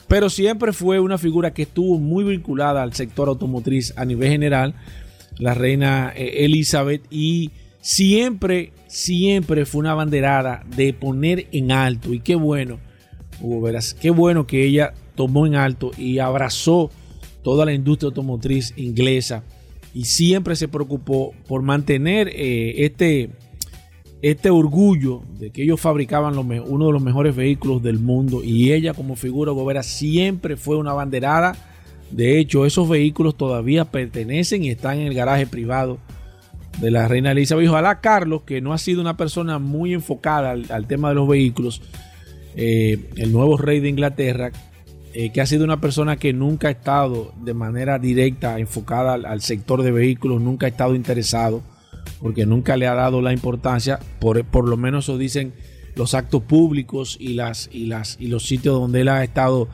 [0.08, 4.74] pero siempre fue una figura que estuvo muy vinculada al sector automotriz a nivel general,
[5.38, 12.20] la reina eh, Elizabeth, y siempre, siempre fue una banderada de poner en alto, y
[12.20, 12.78] qué bueno,
[13.40, 16.90] Hugo Veras, qué bueno que ella tomó en alto y abrazó
[17.42, 19.44] toda la industria automotriz inglesa
[19.96, 23.30] y siempre se preocupó por mantener eh, este,
[24.20, 28.92] este orgullo de que ellos fabricaban uno de los mejores vehículos del mundo y ella
[28.92, 31.56] como figura gobera siempre fue una banderada.
[32.10, 35.98] De hecho, esos vehículos todavía pertenecen y están en el garaje privado
[36.80, 37.68] de la reina Elizabeth.
[37.68, 41.28] Ojalá Carlos, que no ha sido una persona muy enfocada al, al tema de los
[41.28, 41.82] vehículos,
[42.54, 44.50] eh, el nuevo rey de Inglaterra,
[45.12, 49.24] eh, que ha sido una persona que nunca ha estado de manera directa enfocada al,
[49.24, 51.62] al sector de vehículos, nunca ha estado interesado,
[52.20, 55.54] porque nunca le ha dado la importancia, por, por lo menos eso dicen
[55.94, 59.68] los actos públicos y, las, y, las, y los sitios donde él ha estado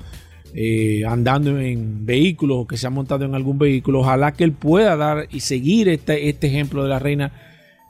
[0.54, 4.00] eh, andando en vehículos o que se ha montado en algún vehículo.
[4.00, 7.32] Ojalá que él pueda dar y seguir este, este ejemplo de la reina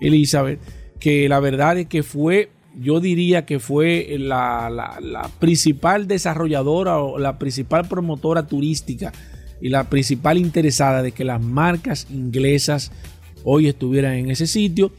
[0.00, 0.60] Elizabeth,
[1.00, 7.18] que la verdad es que fue, yo diría que fue la, la- principal desarrolladora o
[7.18, 9.12] la principal promotora turística
[9.60, 12.90] y la principal interesada de que las marcas inglesas
[13.44, 14.92] hoy estuvieran en ese sitio.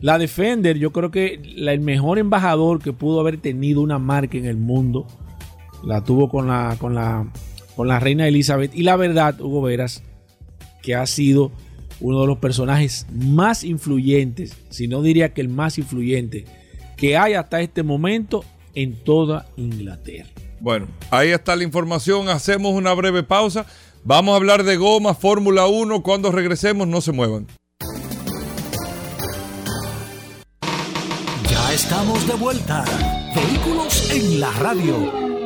[0.00, 4.46] La Defender, yo creo que el mejor embajador que pudo haber tenido una marca en
[4.46, 5.06] el mundo,
[5.82, 7.26] la tuvo con la, con la,
[7.76, 8.74] con la reina Elizabeth.
[8.74, 10.02] Y la verdad, Hugo Veras,
[10.82, 11.52] que ha sido
[12.00, 16.44] uno de los personajes más influyentes, si no diría que el más influyente,
[16.96, 20.28] que hay hasta este momento en toda Inglaterra.
[20.60, 22.28] Bueno, ahí está la información.
[22.28, 23.66] Hacemos una breve pausa.
[24.04, 26.02] Vamos a hablar de goma, Fórmula 1.
[26.02, 27.46] Cuando regresemos, no se muevan.
[31.48, 32.84] Ya estamos de vuelta.
[33.34, 35.37] Vehículos en la radio.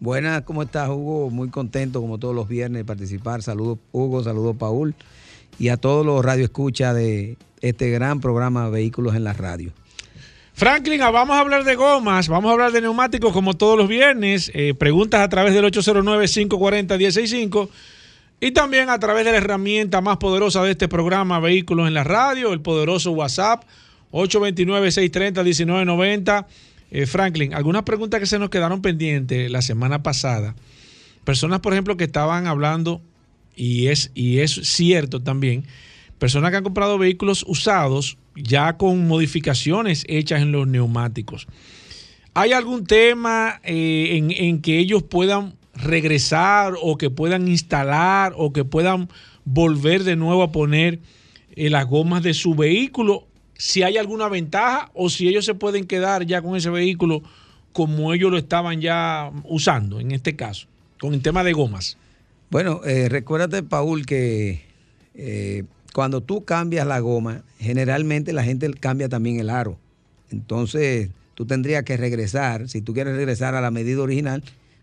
[0.00, 1.28] Buenas, ¿cómo estás, Hugo?
[1.28, 3.42] Muy contento, como todos los viernes, de participar.
[3.42, 4.94] Saludos, Hugo, saludos, Paul,
[5.58, 9.72] y a todos los radioescuchas de este gran programa Vehículos en la Radio.
[10.54, 13.88] Franklin, ah, vamos a hablar de gomas, vamos a hablar de neumáticos como todos los
[13.88, 14.52] viernes.
[14.54, 17.68] Eh, preguntas a través del 809-540-165
[18.38, 22.04] y también a través de la herramienta más poderosa de este programa Vehículos en la
[22.04, 23.64] Radio, el poderoso WhatsApp
[24.12, 26.46] 829-630-1990.
[26.90, 30.54] Eh, Franklin, algunas preguntas que se nos quedaron pendientes la semana pasada.
[31.24, 33.02] Personas, por ejemplo, que estaban hablando,
[33.54, 35.64] y es, y es cierto también,
[36.18, 41.46] personas que han comprado vehículos usados ya con modificaciones hechas en los neumáticos.
[42.34, 48.64] ¿Hay algún tema eh, en, que ellos puedan regresar o que puedan instalar o que
[48.64, 49.08] puedan
[49.44, 51.00] volver de nuevo a poner
[51.56, 53.27] eh, las gomas de su vehículo
[53.58, 57.22] si hay alguna ventaja o si ellos se pueden quedar ya con ese vehículo
[57.74, 60.66] como ellos lo estaban ya usando en este caso,
[60.98, 61.98] con el tema de gomas.
[62.50, 64.62] Bueno, eh, recuérdate, Paul, que
[65.14, 69.76] eh, cuando tú cambias la goma, generalmente la gente cambia también el aro.
[70.30, 74.42] Entonces, tú tendrías que regresar, si tú quieres regresar a la medida original,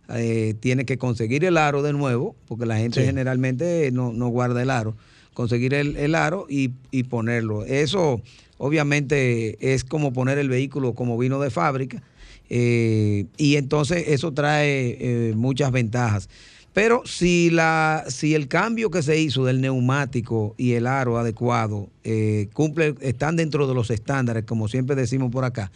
[0.10, 3.08] eh, tienes que conseguir el aro de nuevo, porque la gente Sí.
[3.08, 4.96] generalmente no, no guarda el aro.
[5.34, 7.66] Conseguir el, el aro y, y ponerlo.
[7.66, 8.22] Eso,
[8.58, 12.02] obviamente, es como poner el vehículo como vino de fábrica.
[12.50, 16.30] eh, y entonces eso trae eh, muchas ventajas.
[16.74, 21.88] Pero si, la, si el cambio que se hizo del neumático y el aro adecuado
[22.04, 25.72] eh, cumple, están dentro de los estándares, como siempre decimos por acá,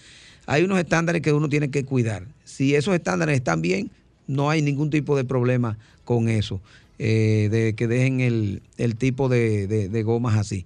[0.46, 2.26] hay unos estándares que uno tiene que cuidar.
[2.44, 3.90] Si esos estándares están bien,
[4.28, 6.60] no hay ningún tipo de problema con eso,
[6.98, 10.66] de que dejen el, el tipo de, de- gomas así.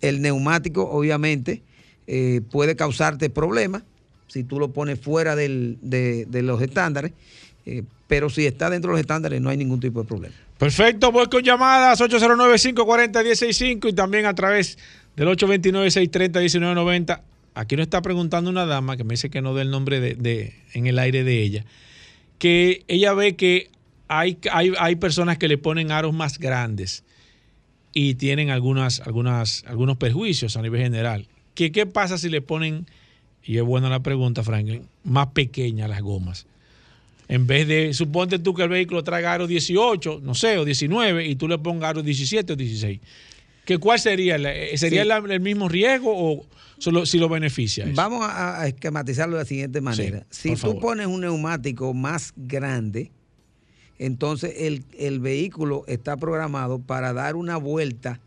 [0.00, 1.62] El neumático, obviamente,
[2.06, 3.82] eh, puede causarte problemas
[4.28, 7.12] si tú lo pones fuera del- de, los estándares,
[7.66, 10.34] eh, pero si está dentro de los estándares no hay ningún tipo de problema.
[10.58, 14.78] Perfecto, voy con llamadas 809-540-165 y también a través
[15.16, 17.22] del 829-630-1990.
[17.54, 20.54] Aquí nos está preguntando una dama que me dice que no dé el nombre de-
[20.74, 21.64] en el aire de ella,
[22.38, 23.70] que ella ve que
[24.08, 27.04] hay, hay, hay personas que le ponen aros más grandes
[27.92, 31.26] y tienen algunas, algunas, algunos perjuicios a nivel general.
[31.54, 32.86] ¿Qué, ¿Qué pasa si le ponen,
[33.42, 36.46] y es buena la pregunta, Franklin, más pequeñas las gomas?
[37.28, 41.26] En vez de, suponte tú que el vehículo traiga aros 18, no sé, o 19,
[41.26, 43.00] y tú le pongas aros 17 o 16.
[43.64, 44.36] ¿Qué, ¿Cuál sería?
[44.36, 45.08] eh, ¿Sería Sí.
[45.08, 46.46] la- el mismo riesgo o
[46.78, 47.84] solo, si lo beneficia?
[47.84, 47.92] eso?
[47.94, 50.24] Vamos a, a esquematizarlo de la siguiente manera.
[50.30, 50.78] si tú favor.
[50.80, 53.10] pones un neumático más grande,
[53.98, 58.20] entonces el, el vehículo está programado para dar una vuelta,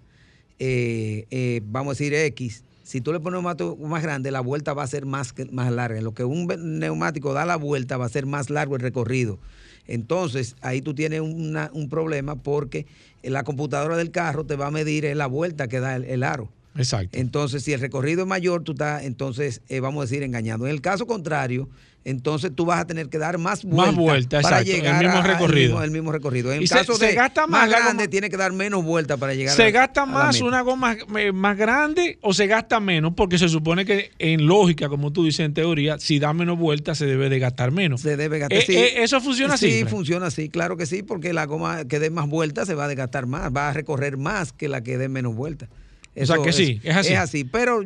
[0.60, 2.64] eh, eh, vamos a decir X.
[2.84, 5.72] Si tú le pones un neumático más grande, la vuelta va a ser más, más
[5.72, 5.98] larga.
[5.98, 6.48] En lo que un
[6.80, 9.40] neumático da la vuelta, va a ser más largo el recorrido.
[9.88, 12.86] Entonces, ahí tú tienes una- un problema porque
[13.24, 16.50] la computadora del carro te va a medir la vuelta que da el- el aro.
[16.76, 17.18] Exacto.
[17.18, 20.66] Entonces, si el recorrido es mayor, tú estás, entonces, eh, vamos a decir, engañando.
[20.68, 21.68] En el caso contrario,
[22.04, 25.18] entonces tú vas a tener que dar más vueltas vueltas, para exacto, el llegar mismo
[25.20, 25.68] a- recorrido.
[25.68, 26.52] mismo- el mismo recorrido.
[26.52, 28.54] En Y el se- caso se de gasta más más grande, goma- tiene que dar
[28.54, 32.48] menos vueltas para llegar ¿Se a- gasta más una goma eh, más grande o se
[32.48, 33.14] gasta menos?
[33.16, 36.98] Porque se supone que en lógica, como tú dices en teoría, si da menos vueltas
[36.98, 38.02] se debe de gastar menos.
[38.02, 38.58] Se debe gastar.
[38.60, 38.76] Eh, sí.
[38.76, 39.70] eh, ¿Eso funciona así?
[39.72, 42.86] Sí, funciona así, claro que sí, porque la goma que dé más vueltas se va
[42.86, 45.70] a desgastar más, va a recorrer más que la que dé menos vueltas.
[46.16, 47.14] O sea que sí, es así.
[47.14, 47.86] Es así, pero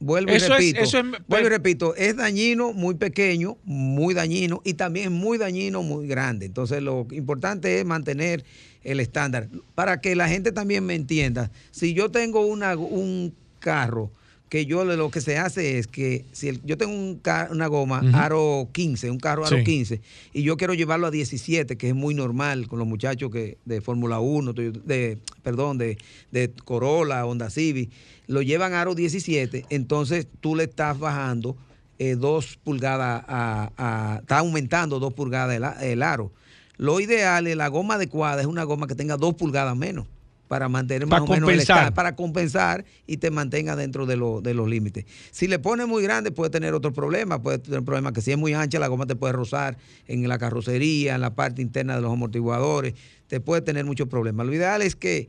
[0.00, 0.80] vuelvo y Eso es- repito.
[0.82, 5.38] eso es- vuelvo y repito, es dañino muy pequeño, muy dañino y también es muy
[5.38, 6.46] dañino muy grande.
[6.46, 8.44] Entonces lo importante es mantener
[8.82, 9.48] el estándar.
[9.74, 14.10] Para que la gente también me entienda, si yo tengo una, un carro
[14.54, 18.02] que yo lo que se hace es que si el- yo tengo un una goma
[18.12, 19.64] aro 15, un carro aro Sí.
[19.64, 20.00] 15
[20.32, 23.80] y yo quiero llevarlo a 17, que es muy normal con los muchachos que de
[23.80, 25.98] Fórmula 1, de perdón, de,
[26.30, 27.90] de Corolla, Honda Civic,
[28.28, 31.56] lo llevan a aro 17, entonces tú le estás bajando
[31.98, 36.30] eh, dos pulgadas, a, a- está aumentando dos pulgadas el aro.
[36.76, 40.06] Lo ideal es la goma adecuada es una goma que tenga dos pulgadas menos
[40.48, 41.76] para mantener más Para o menos el compensar.
[41.76, 45.06] estándar, para compensar y te mantenga dentro de, lo- de los límites.
[45.30, 48.38] Si le pones muy grande puede tener otro problema, puede tener problemas que si es
[48.38, 52.02] muy ancha la goma te puede rozar en la carrocería, en la parte interna de
[52.02, 52.94] los amortiguadores,
[53.28, 54.46] te puede tener muchos problemas.
[54.46, 55.28] Lo ideal es que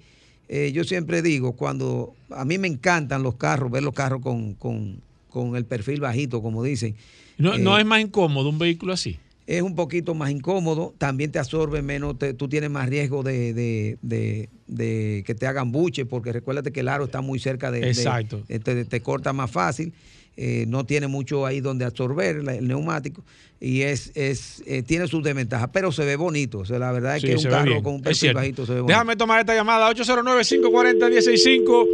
[0.50, 4.54] eh, yo siempre digo, cuando a mí me encantan los carros, ver los carros con,
[4.56, 5.00] con-
[5.30, 6.96] con el perfil bajito, como dicen.
[7.38, 9.18] No, no Eh, es más incómodo un vehículo así.
[9.48, 13.54] Es un poquito más incómodo, también te absorbe menos, te- tú tienes más riesgo de,
[13.54, 17.70] de- de- de que te hagan buche, porque recuérdate que el aro está muy cerca
[17.72, 17.88] de...
[17.88, 18.42] Exacto.
[18.48, 19.94] de- te, te corta más fácil,
[20.38, 23.24] eh, no tiene mucho ahí donde absorber la- el neumático
[23.62, 26.60] y es, es eh, tiene sus desventajas, pero se ve bonito.
[26.60, 28.74] O sea, la verdad es Sí, que un carro bien, con un perfil bajito se
[28.74, 28.92] ve bonito.
[28.94, 31.88] Déjame tomar esta llamada, 809-540-165.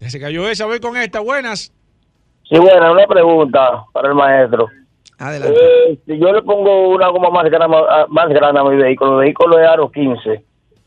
[0.00, 1.20] Ya se cayó esa, voy con esta.
[1.20, 1.72] Buenas.
[2.48, 4.68] Sí, bueno, una pregunta para el maestro.
[5.18, 5.58] Adelante.
[5.60, 9.20] Eh, si yo le pongo una goma más grande, a- más grande a mi vehículo,
[9.20, 10.44] el vehículo es aro 15,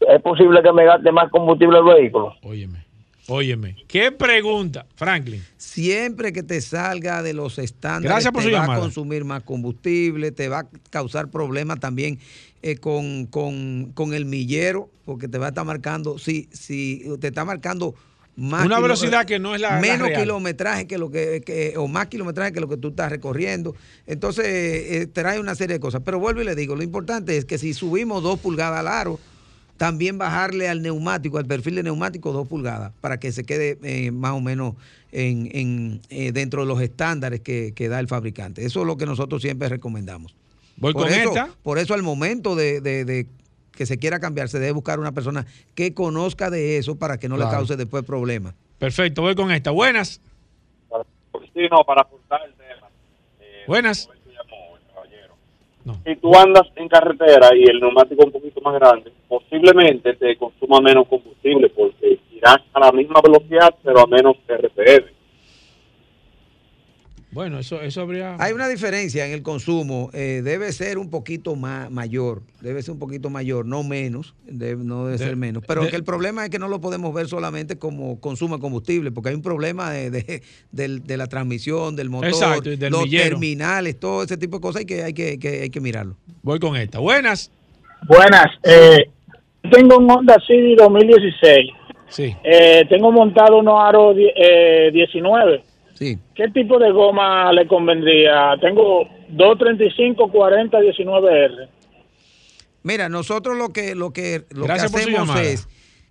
[0.08, 2.34] ¿es posible que me gaste más combustible el vehículo?
[2.44, 2.86] Óyeme,
[3.28, 3.76] óyeme.
[3.88, 5.42] ¿Qué pregunta, Franklin?
[5.58, 8.80] Siempre que te salga de los estándares, Gracias por te su va llamada.
[8.80, 12.20] a consumir más combustible, te va a causar problemas también
[12.64, 17.28] eh, con, con- con el millero, porque te va a estar marcando, si, si te
[17.28, 17.96] está marcando
[18.42, 20.22] más Una velocidad que no es la- la menos real.
[20.22, 23.76] kilometraje que lo que, que- o más kilometraje que lo que tú estás recorriendo.
[24.08, 26.02] Entonces eh, trae una serie de cosas.
[26.04, 29.20] Pero vuelvo y le digo, lo importante es que si subimos dos pulgadas al aro,
[29.78, 34.12] también bajarle al neumático, al perfil de neumático dos pulgadas, para que se quede eh,
[34.12, 34.76] más o menos
[35.12, 38.64] en, en, eh, dentro de los estándares que, que da el fabricante.
[38.66, 40.36] Eso es lo que nosotros siempre recomendamos.
[40.78, 41.50] Voy por con eso, esta.
[41.64, 43.28] Por eso al momento de, de- de
[43.82, 47.28] que se quiera cambiar, se debe buscar una persona que conozca de eso para que
[47.28, 47.58] no le Claro.
[47.58, 48.54] cause después problemas.
[48.78, 49.72] Perfecto, voy con esta.
[49.72, 50.22] Buenas.
[51.56, 52.88] Sí, no, para apuntar el tema.
[53.66, 54.08] Buenas.
[56.06, 60.38] Si tú andas en carretera y el neumático es un poquito más grande, posiblemente te
[60.38, 65.08] consuma menos combustible porque irás a la misma velocidad pero a menos RPM.
[67.34, 68.36] Bueno, eso, eso habría.
[68.40, 72.92] Hay una diferencia en el consumo, eh, debe ser un poquito más mayor, debe ser
[72.94, 75.64] un poquito mayor, no menos, debe- no debe De- ser menos.
[75.66, 78.62] Pero de- que el problema es que no lo podemos ver solamente como consumo de
[78.62, 83.30] combustible, porque hay un problema de, de- la transmisión, del motor, Exacto, del los millero.
[83.30, 86.18] terminales, todo ese tipo de cosas hay que, hay que, que- hay que mirarlo.
[86.44, 87.00] Voy con esta.
[87.00, 87.50] Buenas.
[88.08, 88.48] Buenas.
[88.64, 89.06] Eh,
[89.72, 91.70] tengo un Honda Civic 2016.
[92.10, 92.36] Sí.
[92.44, 95.64] Eh, tengo montado unos aro eh, 19.
[96.02, 96.18] Sí.
[96.34, 98.56] ¿Qué tipo de goma le convendría?
[98.60, 101.70] Tengo 235 40 19R.
[102.82, 105.68] Mira, nosotros lo que lo que lo que Gracias hacemos es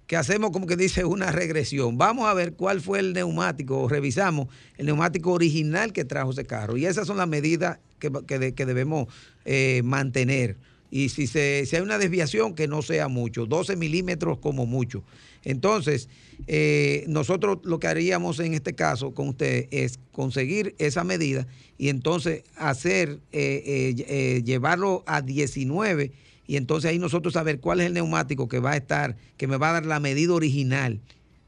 [0.06, 1.98] que hacemos como que dice una regresión.
[1.98, 4.46] Vamos a ver cuál fue el neumático, o revisamos
[4.78, 6.76] el neumático original que trajo ese carro.
[6.76, 9.08] Y esas son las medidas que, que de- que debemos
[9.44, 10.56] eh, mantener.
[10.90, 15.04] Y si, se, si hay una desviación, que no sea mucho, 12 milímetros como mucho.
[15.44, 16.08] Entonces,
[16.46, 21.46] eh, nosotros lo que haríamos en este caso con usted es conseguir esa medida
[21.78, 26.12] y entonces hacer, eh, eh, llevarlo a 19
[26.46, 29.56] y entonces ahí nosotros saber cuál es el neumático que va a estar, que me
[29.56, 31.00] va a dar la medida original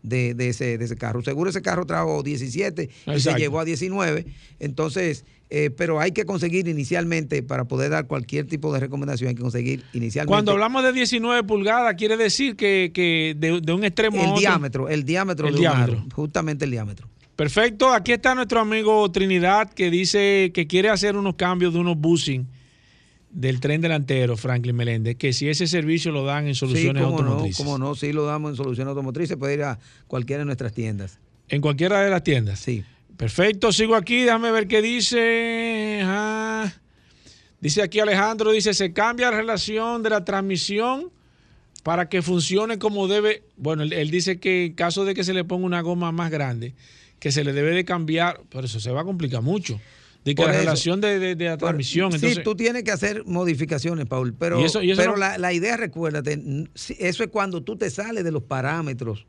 [0.02, 1.22] de, de ese, de ese carro.
[1.22, 4.26] Seguro ese carro trajo 17 y se llevó a 19.
[4.58, 9.34] Entonces, eh, pero hay que conseguir inicialmente, para poder dar cualquier tipo de recomendación, hay
[9.34, 13.84] que conseguir inicialmente Cuando hablamos de 19 pulgadas, quiere decir que, que de, de un
[13.84, 14.40] extremo a el otro.
[14.40, 15.98] diámetro, el diámetro El de un diámetro.
[15.98, 17.08] aro, justamente el diámetro.
[17.36, 17.92] Perfecto.
[17.92, 22.46] Aquí está nuestro amigo Trinidad que dice que quiere hacer unos cambios de unos busing
[23.32, 27.22] del tren delantero, Franklin Meléndez, que si ese servicio lo dan en soluciones sí, cómo
[27.22, 27.64] no, automotrices.
[27.64, 31.18] cómo no, sí lo damos en soluciones automotrices, puede ir a cualquiera de nuestras tiendas.
[31.48, 32.60] En cualquiera de las tiendas.
[32.60, 32.84] Sí.
[33.16, 36.04] Perfecto, sigo aquí, déjame ver qué dice.
[37.60, 41.10] Dice aquí Alejandro, dice, se cambia la relación de la transmisión
[41.82, 43.44] para que funcione como debe.
[43.56, 46.30] Bueno, él, él dice que en caso de que se le ponga una goma más
[46.30, 46.74] grande,
[47.18, 49.80] que se le debe de cambiar, pero eso se va a complicar mucho.
[50.24, 52.12] De que la relación de, de- de la transmisión.
[52.12, 55.18] Sí, entonces, tú tienes que hacer modificaciones, Paul, pero, Y eso- y eso pero no-
[55.18, 56.40] la, la idea, recuérdate,
[56.98, 59.26] eso es cuando tú te sales de los parámetros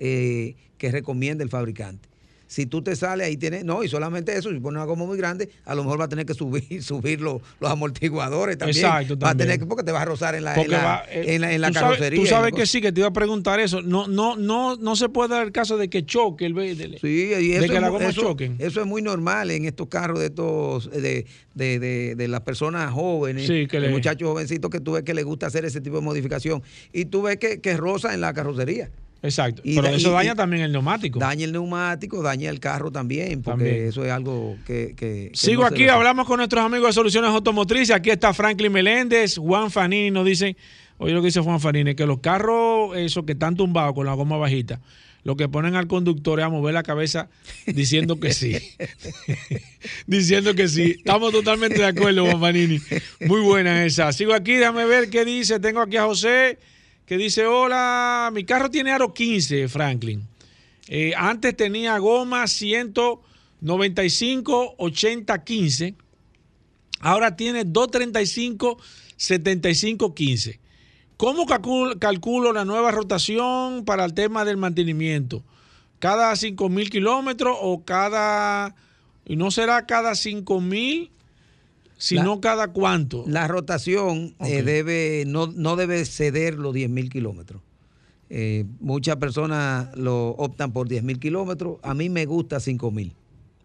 [0.00, 2.08] eh, que recomienda el fabricante.
[2.54, 5.18] Si tú te sales, ahí tienes, no, y solamente eso, si pones una goma muy
[5.18, 8.84] grande, a lo mejor va a tener que subir, subir los, los amortiguadores también.
[8.86, 9.60] Exacto, Va a tener también.
[9.60, 11.60] que, porque te va a rozar en la, en la, va, eh, en la, en
[11.60, 12.20] la tú sabes- carrocería.
[12.20, 13.82] Tú y sabes que sí, que te iba a preguntar eso.
[13.82, 16.96] No, no, no, no se puede dar el caso de que choque el vehículo.
[17.00, 18.54] Sí, y de eso, que es la goma eso- choquen.
[18.60, 22.92] eso es muy normal en estos carros de estos de, de, de- de las personas
[22.92, 25.80] jóvenes, Sí, que de le- muchachos jovencitos que tú ves que les gusta hacer ese
[25.80, 28.90] tipo de modificación y tú ves que, que roza en la carrocería.
[29.24, 29.62] Exacto.
[29.64, 31.18] Y Pero da- eso y- daña también el neumático.
[31.18, 33.88] Daña el neumático, daña el carro también, porque También.
[33.88, 34.94] eso es algo que...
[34.96, 37.96] que- que Sigo no aquí, hablamos con nuestros amigos de Soluciones Automotrices.
[37.96, 40.56] Aquí está Franklin Meléndez, Juan Fanini nos dicen,
[40.98, 44.12] oye lo que dice Juan Fanini, que los carros, esos que están tumbados con la
[44.12, 44.80] goma bajita,
[45.22, 47.30] lo que ponen al conductor es a mover la cabeza
[47.66, 48.58] diciendo que sí.
[50.06, 50.96] diciendo que sí.
[50.98, 52.78] Estamos totalmente de acuerdo, Juan Fanini.
[53.20, 54.12] Muy buena esa.
[54.12, 55.58] Sigo aquí, déjame ver qué dice.
[55.60, 56.58] Tengo aquí a José,
[57.06, 60.26] que dice, hola, mi carro tiene aro 15, Franklin.
[60.88, 65.94] Eh, antes tenía goma 195 80 15.
[67.00, 68.78] Ahora tiene 235
[69.16, 70.60] 75 15.
[71.16, 75.44] ¿Cómo calculo, calculo la nueva rotación para el tema del mantenimiento?
[75.98, 78.74] ¿Cada 5 mil kilómetros o cada...
[79.26, 81.10] No será cada 5 mil,
[82.04, 83.24] sino La- cada cuánto?
[83.26, 87.62] La rotación eh, debe no, no debe ceder los 10 mil kilómetros.
[88.28, 91.78] Eh, muchas personas lo optan por 10 mil kilómetros.
[91.82, 93.14] A mí me gusta 5 mil.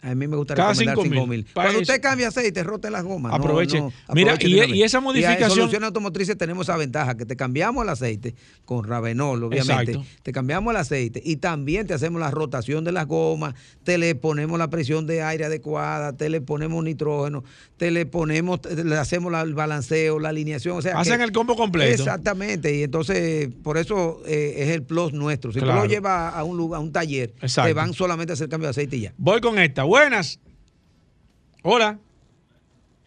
[0.02, 1.10] A mí me gusta Cada recomendar 5.000.
[1.14, 1.46] 5 mil.
[1.54, 3.34] Cuando usted cambia aceite, rote las gomas.
[3.34, 3.80] Aproveche.
[3.82, 4.70] no, Mira, y- vez.
[4.86, 8.34] esa en modificación- Soluciones Automotrices tenemos esa ventaja, que te cambiamos el aceite
[8.64, 9.92] con Ravenol, obviamente.
[9.92, 10.06] Exacto.
[10.24, 14.16] Te cambiamos el aceite y también te hacemos la rotación de las gomas, te le
[14.16, 17.44] ponemos la presión de aire adecuada, te le ponemos nitrógeno,
[17.76, 20.78] te le ponemos, te- le hacemos el balanceo, la alineación.
[20.78, 21.92] O sea, Hacen que- el combo completo.
[21.94, 25.52] Exactamente, y entonces por eso eh, es el plus nuestro.
[25.52, 27.68] Si tú lo llevas a un lugar, a un taller, Exacto.
[27.68, 29.14] te van solamente a hacer cambio de aceite y ya.
[29.18, 29.84] Voy con esta.
[29.90, 30.40] Buenas.
[31.64, 31.98] Hola.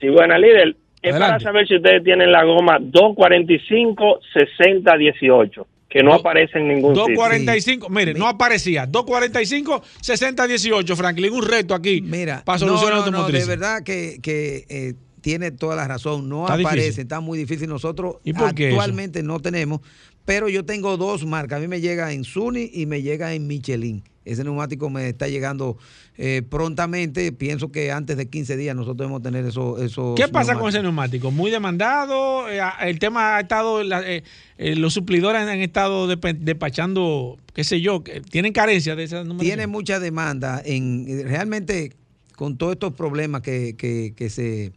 [0.00, 0.76] Sí, buena líder.
[1.00, 1.44] Es para Adelante.
[1.44, 7.14] saber si ustedes tienen la goma 245-60-18, que no aparece en ningún sitio.
[7.14, 8.86] 245, mire, no aparecía.
[8.86, 13.46] 245 60 18, Franklin, un reto aquí Mira, para no, soluciones no, no, automotrices.
[13.46, 16.28] de verdad que, que, eh, tiene toda la razón.
[16.28, 17.02] No Está aparece, difícil.
[17.02, 17.68] está muy difícil.
[17.68, 19.80] Nosotros actualmente no tenemos,
[20.24, 21.58] pero yo tengo dos marcas.
[21.58, 24.02] A mí me llega en Suni y me llega en Michelin.
[24.24, 25.76] Ese neumático me está llegando
[26.16, 27.32] eh, prontamente.
[27.32, 29.82] Pienso que antes de 15 días nosotros debemos tener eso.
[29.82, 31.32] esos ¿Qué pasa con ese neumático?
[31.32, 32.48] Muy demandado.
[32.48, 34.22] eh, el tema ha estado, la- eh,
[34.58, 39.40] los suplidores han estado despachando, qué sé yo, tienen carencia de esa numeración.
[39.46, 41.92] tiene mucha demanda en realmente
[42.36, 44.72] con todos estos problemas que, que- que se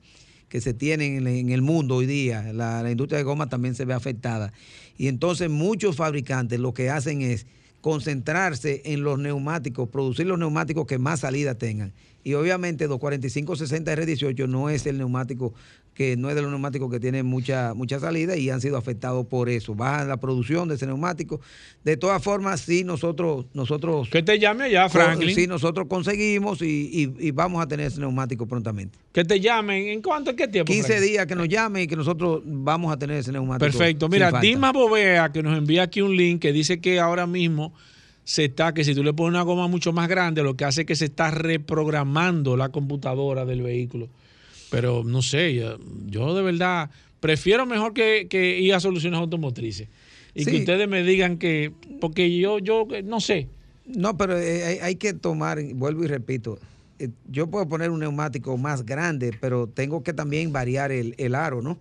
[0.49, 3.75] que se tienen en, en el mundo hoy día, la, la industria de goma también
[3.75, 4.53] se ve afectada.
[4.97, 7.45] Y entonces muchos fabricantes lo que hacen es
[7.81, 11.93] concentrarse en los neumáticos, producir los neumáticos que más salida tengan.
[12.23, 15.53] Y obviamente 245-60 R18 no es el neumático
[15.95, 19.25] que no es de los neumáticos que tienen mucha mucha salida y han sido afectados
[19.25, 19.73] por eso.
[19.73, 21.41] Baja la producción de ese neumático.
[21.83, 25.33] De todas formas, sí nosotros nosotros Que te llame allá, Franklin.
[25.33, 28.99] Sí, nosotros conseguimos y, y- y vamos a tener ese neumático prontamente.
[29.13, 29.87] Que te llamen.
[29.87, 30.31] ¿En cuánto?
[30.31, 30.71] ¿En qué tiempo?
[30.71, 31.09] 15 Franklin?
[31.11, 33.65] días que nos llamen y que nosotros vamos a tener ese neumático.
[33.71, 34.09] Perfecto.
[34.09, 34.31] Mira.
[34.41, 37.73] Dima Bovea, que nos envía aquí un link que dice que ahora mismo
[38.25, 40.81] se está, que si tú le pones una goma mucho más grande, lo que hace
[40.81, 44.09] es que se está reprogramando la computadora del vehículo.
[44.75, 45.77] Pero no sé, yo,
[46.07, 46.89] yo de verdad
[47.19, 49.87] prefiero mejor que, que ir a soluciones automotrices.
[50.33, 51.71] Y que ustedes me digan que,
[52.01, 53.47] porque yo, yo no sé.
[53.85, 56.59] No, pero eh, hay, hay que tomar, vuelvo y repito,
[56.99, 61.35] eh, yo puedo poner un neumático más grande, pero tengo que también variar el, el
[61.35, 61.77] aro, ¿no?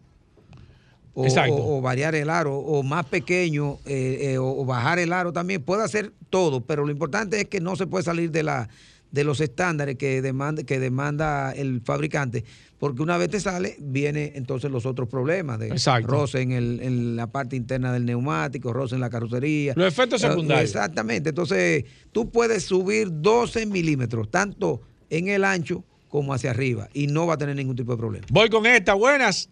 [1.16, 5.12] O, o- o variar el aro, o más pequeño, eh, eh, o, o bajar el
[5.12, 5.62] aro también.
[5.62, 8.68] Puede hacer todo, pero lo importante es que no se puede salir de la
[9.14, 12.44] de los estándares que demanda, que demanda el fabricante,
[12.80, 16.08] porque una vez te sale, viene entonces los otros problemas de Exacto.
[16.08, 19.72] roce en, el- en la parte interna del neumático, roce en la carrocería.
[19.76, 20.68] Los efectos secundarios.
[20.70, 21.28] Exactamente.
[21.28, 24.80] Entonces, tú puedes subir 12 milímetros, tanto
[25.10, 28.26] en el ancho como hacia arriba, y no va a tener ningún tipo de problema.
[28.32, 29.48] Voy con esta, buenas.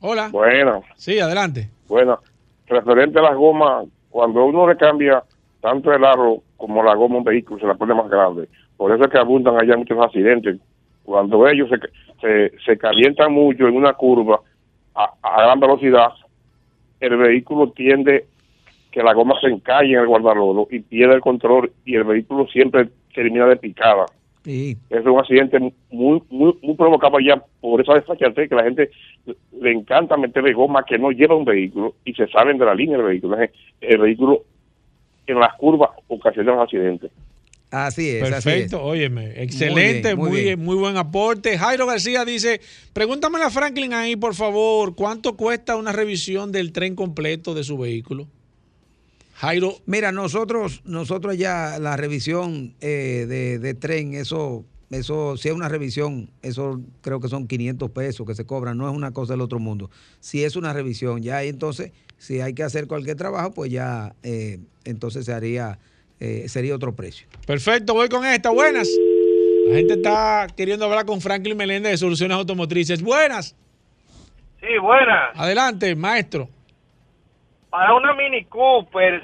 [0.00, 0.28] Hola.
[0.30, 1.68] Bueno, Sí, adelante.
[1.88, 2.20] bueno,
[2.68, 5.22] referente a las gomas, cuando uno le cambia
[5.60, 8.48] tanto el aro como la goma un vehículo, se la pone más grande.
[8.78, 10.58] Por eso es que abundan allá muchos accidentes.
[11.02, 11.76] Cuando ellos se,
[12.22, 14.40] se, se calientan mucho en una curva
[14.94, 16.08] a, a gran velocidad,
[17.00, 18.24] el vehículo tiende
[18.90, 22.46] que la goma se encalle en el guardalodo y pierde el control y el vehículo
[22.46, 24.06] siempre termina de picada.
[24.42, 24.74] Sí.
[24.88, 25.58] Es un accidente
[25.90, 28.90] muy muy muy provocado ya por esa desfachatez que la gente
[29.60, 32.96] le encanta meterle goma que no lleva un vehículo y se salen de la línea
[32.96, 33.36] del vehículo.
[33.82, 34.44] El vehículo
[35.26, 37.10] en las curvas ocasionan accidentes.
[37.70, 38.22] Así es.
[38.28, 40.80] Perfecto, óyeme, excelente, muy, muy muy, bien.
[40.80, 41.58] buen aporte.
[41.58, 42.60] Jairo García dice,
[42.92, 47.76] pregúntame a Franklin ahí, por favor, ¿cuánto cuesta una revisión del tren completo de su
[47.76, 48.28] vehículo?
[49.34, 49.74] Jairo.
[49.86, 55.68] Mira, nosotros, nosotros ya la revisión eh, de, de tren, eso, eso, si es una
[55.68, 59.40] revisión, eso creo que son 500 pesos que se cobran, no es una cosa del
[59.40, 59.90] otro mundo.
[60.20, 64.14] Si es una revisión, ya ahí entonces, si hay que hacer cualquier trabajo, pues ya,
[64.22, 65.78] eh, entonces se haría,
[66.20, 67.26] eh, sería otro precio.
[67.46, 68.50] Perfecto, voy con esta.
[68.50, 68.88] Buenas.
[69.66, 73.02] La gente está queriendo hablar con Franklin Meléndez de Soluciones Automotrices.
[73.02, 73.56] Buenas.
[74.60, 75.30] Sí, buena.
[75.34, 76.48] Adelante, maestro.
[77.70, 79.22] Para una Mini Cooper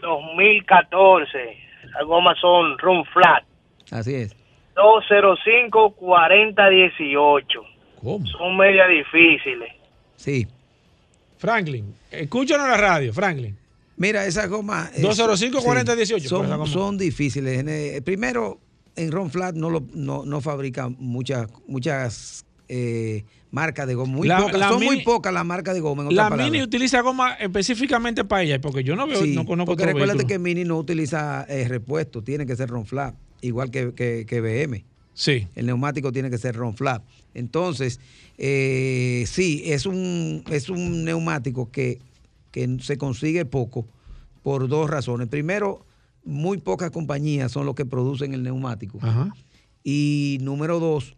[0.00, 1.38] 2014,
[1.92, 3.44] las gomas son Run Flat.
[3.90, 4.41] Así es.
[4.76, 7.44] 205-4018.
[8.00, 8.26] ¿Cómo?
[8.26, 9.72] Son media difíciles.
[10.16, 10.46] Sí.
[11.38, 13.56] Franklin, escúchanos la radio, Franklin.
[13.96, 14.96] Mira, esas gomas.
[14.96, 16.66] eh, 205-4018, sí, pues, son, goma.
[16.66, 17.58] son difíciles.
[17.58, 18.58] En, eh, primero,
[18.96, 24.12] en Ron Flat no, lo, no, no fabrican muchas, muchas eh, marcas de goma.
[24.16, 26.02] Muy La- pocas, la son mini- muy pocas las marcas de goma.
[26.04, 26.30] En La.
[26.30, 30.18] Mini utiliza goma específicamente para ella, porque yo no veo, Sí, no conozco porque recuérdate
[30.18, 30.28] vehículo.
[30.28, 34.40] que Mini no utiliza eh, repuesto, tiene que ser Ron Flat, igual que, que, que
[34.40, 34.84] BM.
[35.14, 35.46] Sí.
[35.54, 37.02] El neumático tiene que ser Ron Flat.
[37.34, 38.00] Entonces,
[38.38, 41.98] eh, sí, es un, es un neumático que,
[42.50, 43.86] que se consigue poco
[44.42, 45.28] por dos razones.
[45.28, 45.84] Primero,
[46.24, 48.98] muy pocas compañías son los que producen el neumático.
[49.02, 49.34] Ajá.
[49.84, 51.14] Y número dos,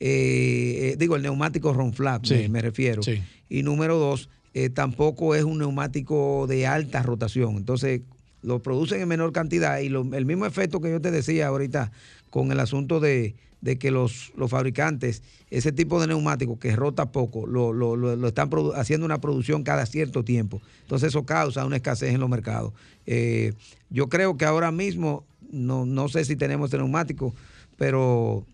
[0.00, 3.02] eh, eh, digo, el neumático Ron Flat, Sí, me, me refiero.
[3.02, 3.22] sí.
[3.48, 4.28] Y número dos,
[4.74, 7.56] tampoco es un neumático de alta rotación.
[7.56, 8.00] Entonces,
[8.42, 11.90] lo producen en menor cantidad y el mismo efecto que yo te decía ahorita
[12.30, 17.10] con el asunto de, de que los, los fabricantes, ese tipo de neumático que rota
[17.10, 20.60] poco, lo, lo- lo- están haciendo una producción cada cierto tiempo.
[20.82, 22.72] Entonces eso causa una escasez en los mercados.
[23.06, 23.54] Eh,
[23.90, 27.34] yo creo que ahora mismo, no, no sé si tenemos ese neumático,
[27.76, 28.44] pero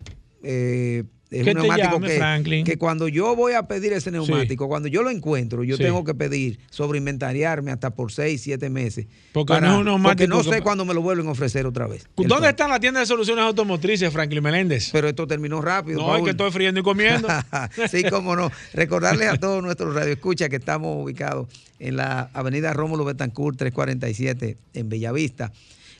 [0.42, 1.04] eh,
[1.40, 5.10] es un neumático llame, que, cuando yo voy a pedir ese neumático, cuando yo lo
[5.10, 5.82] encuentro, yo Sí.
[5.82, 9.06] tengo que pedir sobre inventariarme hasta por 6, 7 meses.
[9.32, 11.86] Porque no es un neumático porque no sé cuándo me lo vuelven a ofrecer otra
[11.86, 12.06] vez.
[12.16, 14.90] ¿Dónde está la tienda de soluciones automotrices, Franklin Meléndez?
[14.92, 16.00] Pero esto terminó rápido.
[16.00, 17.28] No, es que estoy friendo y comiendo.
[17.90, 18.50] sí, cómo no.
[18.72, 21.48] Recordarles a todos nuestros radioescuchas que estamos ubicados
[21.78, 25.52] en la avenida Rómulo Betancourt 347 en Bellavista.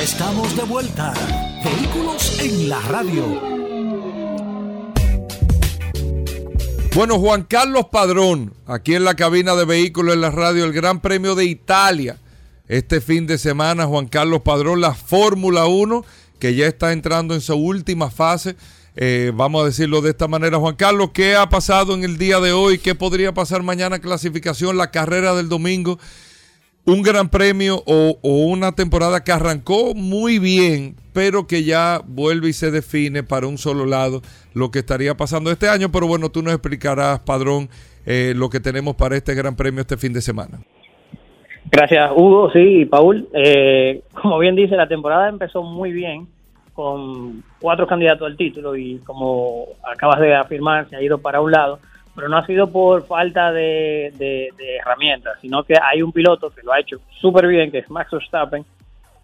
[0.00, 1.12] Estamos de vuelta.
[1.62, 3.22] Vehículos en la radio.
[6.94, 11.00] Bueno, Juan Carlos Padrón, aquí en la cabina de vehículos en la radio, el Gran
[11.00, 12.16] Premio de Italia.
[12.66, 16.02] Este fin de semana, Juan Carlos Padrón, la Fórmula 1,
[16.38, 18.56] que ya está entrando en su última fase.
[18.96, 22.40] Eh, vamos a decirlo de esta manera, Juan Carlos, ¿qué ha pasado en el día
[22.40, 22.78] de hoy?
[22.78, 23.98] ¿Qué podría pasar mañana?
[23.98, 25.98] Clasificación, la carrera del domingo.
[26.90, 32.52] Un gran premio o, una temporada que arrancó muy bien, pero que ya vuelve y
[32.52, 34.22] se define para un solo lado
[34.54, 35.92] lo que estaría pasando este año.
[35.92, 37.68] Pero bueno, tú nos explicarás, Padrón,
[38.06, 40.58] eh, lo que tenemos para este gran premio este fin de semana.
[41.70, 42.50] Gracias, Hugo.
[42.50, 43.28] Sí, Paul.
[43.34, 46.26] Eh, como bien dice, la temporada empezó muy bien
[46.74, 51.52] con cuatro candidatos al título y como acabas de afirmar, se ha ido para un
[51.52, 51.78] lado,
[52.20, 56.50] pero no ha sido por falta de, de- de herramientas, sino que hay un piloto
[56.50, 58.62] que lo ha hecho súper bien, que es Max Verstappen,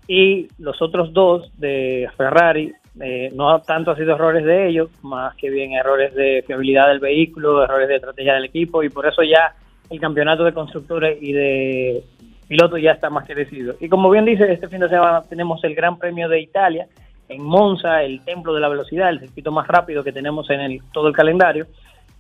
[0.09, 5.35] y los otros dos de Ferrari Eh, no tanto ha sido errores de ellos, más
[5.37, 9.23] que bien errores de fiabilidad del vehículo, errores de estrategia del equipo y por eso
[9.23, 9.53] ya
[9.91, 12.03] el campeonato de constructores y de
[12.49, 13.75] pilotos ya está más que decidido.
[13.81, 16.87] Y como bien dice, este fin de semana tenemos el Gran Premio de Italia
[17.29, 20.81] en Monza, el templo de la velocidad, el circuito más rápido que tenemos en el,
[20.91, 21.67] todo el calendario.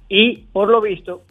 [0.08, 1.22] Y por lo visto,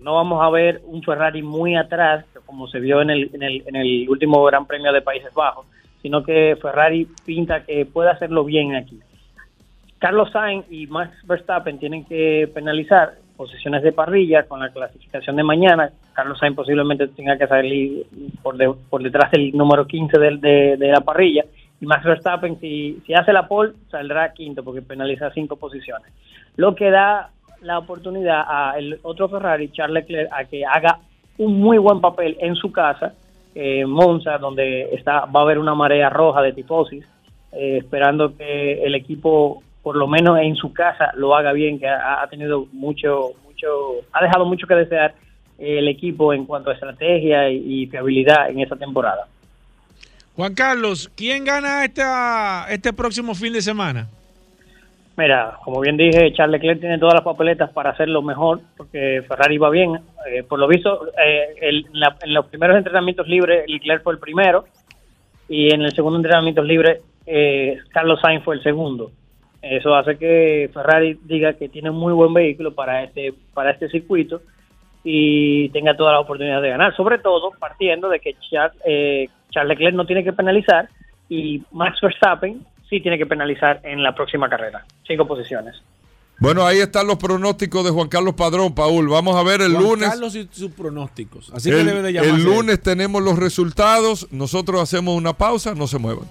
[0.00, 3.62] no vamos a ver un Ferrari muy atrás, como se vio en el, en el,
[3.66, 5.66] en el último Gran Premio de Países Bajos,
[6.02, 8.98] sino que Ferrari pinta que puede hacerlo bien aquí.
[9.98, 15.42] Carlos Sainz y Max Verstappen tienen que penalizar posiciones de parrilla con la clasificación de
[15.42, 15.90] mañana.
[16.12, 18.06] Carlos Sainz posiblemente tenga que salir
[18.42, 21.44] por, de- por detrás del número 15 del- de, de la parrilla.
[21.80, 26.12] Y Max Verstappen, si, si hace la pole, saldrá quinto porque penaliza cinco posiciones.
[26.56, 27.30] Lo que da
[27.60, 30.98] la oportunidad a el otro Ferrari, Charles Leclerc, a que haga
[31.38, 33.14] un muy buen papel en su casa,
[33.54, 37.04] eh, Monza, donde está va a haber una marea roja de tifosis,
[37.52, 41.88] eh, esperando que el equipo, por lo menos en su casa, lo haga bien, que
[41.88, 43.68] ha, tenido mucho, mucho,
[44.12, 45.14] ha dejado mucho que desear
[45.58, 49.26] el equipo en cuanto a estrategia y, y fiabilidad en esta temporada.
[50.36, 54.08] Juan Carlos, ¿quién gana esta, este próximo fin de semana?
[55.18, 59.58] Mira, como bien dije, Charles Leclerc tiene todas las papeletas para hacerlo mejor, porque Ferrari
[59.58, 59.98] va bien.
[60.30, 64.12] Eh, por lo visto, eh, el- en, la- en los primeros entrenamientos libres, Leclerc fue
[64.12, 64.66] el primero,
[65.48, 69.10] y en el segundo entrenamiento libre, eh, Carlos Sainz fue el segundo.
[69.60, 73.88] Eso hace que Ferrari diga que tiene un muy buen vehículo para este, para este
[73.88, 74.40] circuito
[75.02, 79.70] y tenga todas las oportunidades de ganar, sobre todo partiendo de que Char- eh, Charles
[79.70, 80.88] Leclerc no tiene que penalizar
[81.28, 84.84] y Max Verstappen sí tiene que penalizar en la próxima carrera.
[85.06, 85.76] Cinco posiciones.
[86.40, 89.08] Bueno, ahí están los pronósticos de Juan Carlos Padrón, Paul.
[89.08, 90.08] Vamos a ver el Juan lunes.
[90.08, 91.50] Carlos y sus pronósticos.
[91.52, 92.36] Así el, que debe de llamarse.
[92.36, 94.28] el lunes tenemos los resultados.
[94.30, 96.28] Nosotros hacemos una pausa, no se muevan.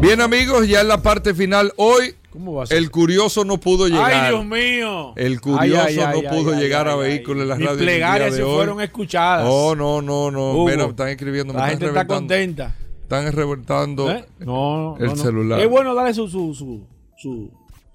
[0.00, 1.74] Bien, amigos, ya en la parte final.
[1.76, 2.78] Hoy, ¿Cómo va a ser?
[2.78, 4.10] el curioso no pudo llegar.
[4.14, 5.12] Ay, Dios mío.
[5.16, 7.66] El curioso Ay, ay, ay, no pudo ay, llegar ay, a vehículos en la Mis
[7.66, 7.74] radio.
[7.76, 8.56] en el día plegarias se hoy.
[8.56, 9.46] fueron escuchadas.
[9.46, 10.52] Oh, no, no, no.
[10.52, 11.52] Hugo, Mira, están escribiendo.
[11.52, 12.74] me La están gente está contenta.
[13.12, 14.24] Están reventando ¿Eh?
[14.38, 15.16] No, el no, no.
[15.16, 15.60] celular.
[15.60, 17.50] Es bueno darle su, su, su, su,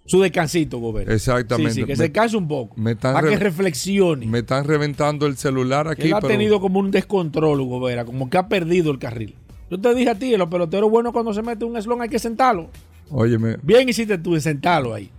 [0.06, 1.14] su descansito, gobierno.
[1.14, 1.72] Exactamente.
[1.74, 2.76] Sí, sí, que Me- se canse un poco.
[2.78, 4.26] me están para que re- reflexione.
[4.26, 6.08] Me están reventando el celular aquí.
[6.08, 9.36] Él ha pero- tenido como un descontrol, Hugo Vera, como que ha perdido el carril.
[9.72, 12.20] Yo te dije a ti, los peloteros buenos cuando se mete un slon hay que
[12.20, 12.70] sentarlo.
[13.10, 15.10] Óyeme, Bien hiciste tú de sentarlo ahí.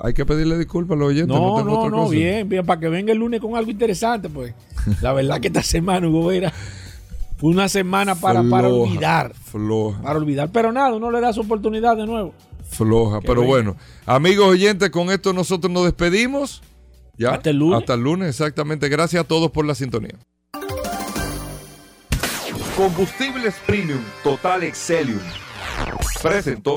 [0.00, 1.28] hay que pedirle disculpas a los oyentes.
[1.36, 2.14] No, No, tengo no, otra no, cosa.
[2.16, 4.54] bien, bien, para que venga el lunes con algo interesante, pues.
[5.02, 6.52] La verdad que esta semana, Hugo Vera,
[7.42, 9.34] fue una semana para, para olvidar.
[9.34, 10.00] Floja.
[10.00, 10.50] Para olvidar.
[10.52, 12.32] Pero nada, uno le da su oportunidad de nuevo.
[12.70, 13.50] Floja, Qué pero bien.
[13.50, 13.76] bueno.
[14.06, 16.62] Amigos oyentes, con esto nosotros nos despedimos.
[17.18, 17.32] ¿Ya?
[17.32, 17.80] Hasta el lunes.
[17.80, 18.88] Hasta el lunes, exactamente.
[18.88, 20.14] Gracias a todos por la sintonía.
[22.76, 25.18] Combustibles Premium Total Excelium.
[26.22, 26.76] Presentó.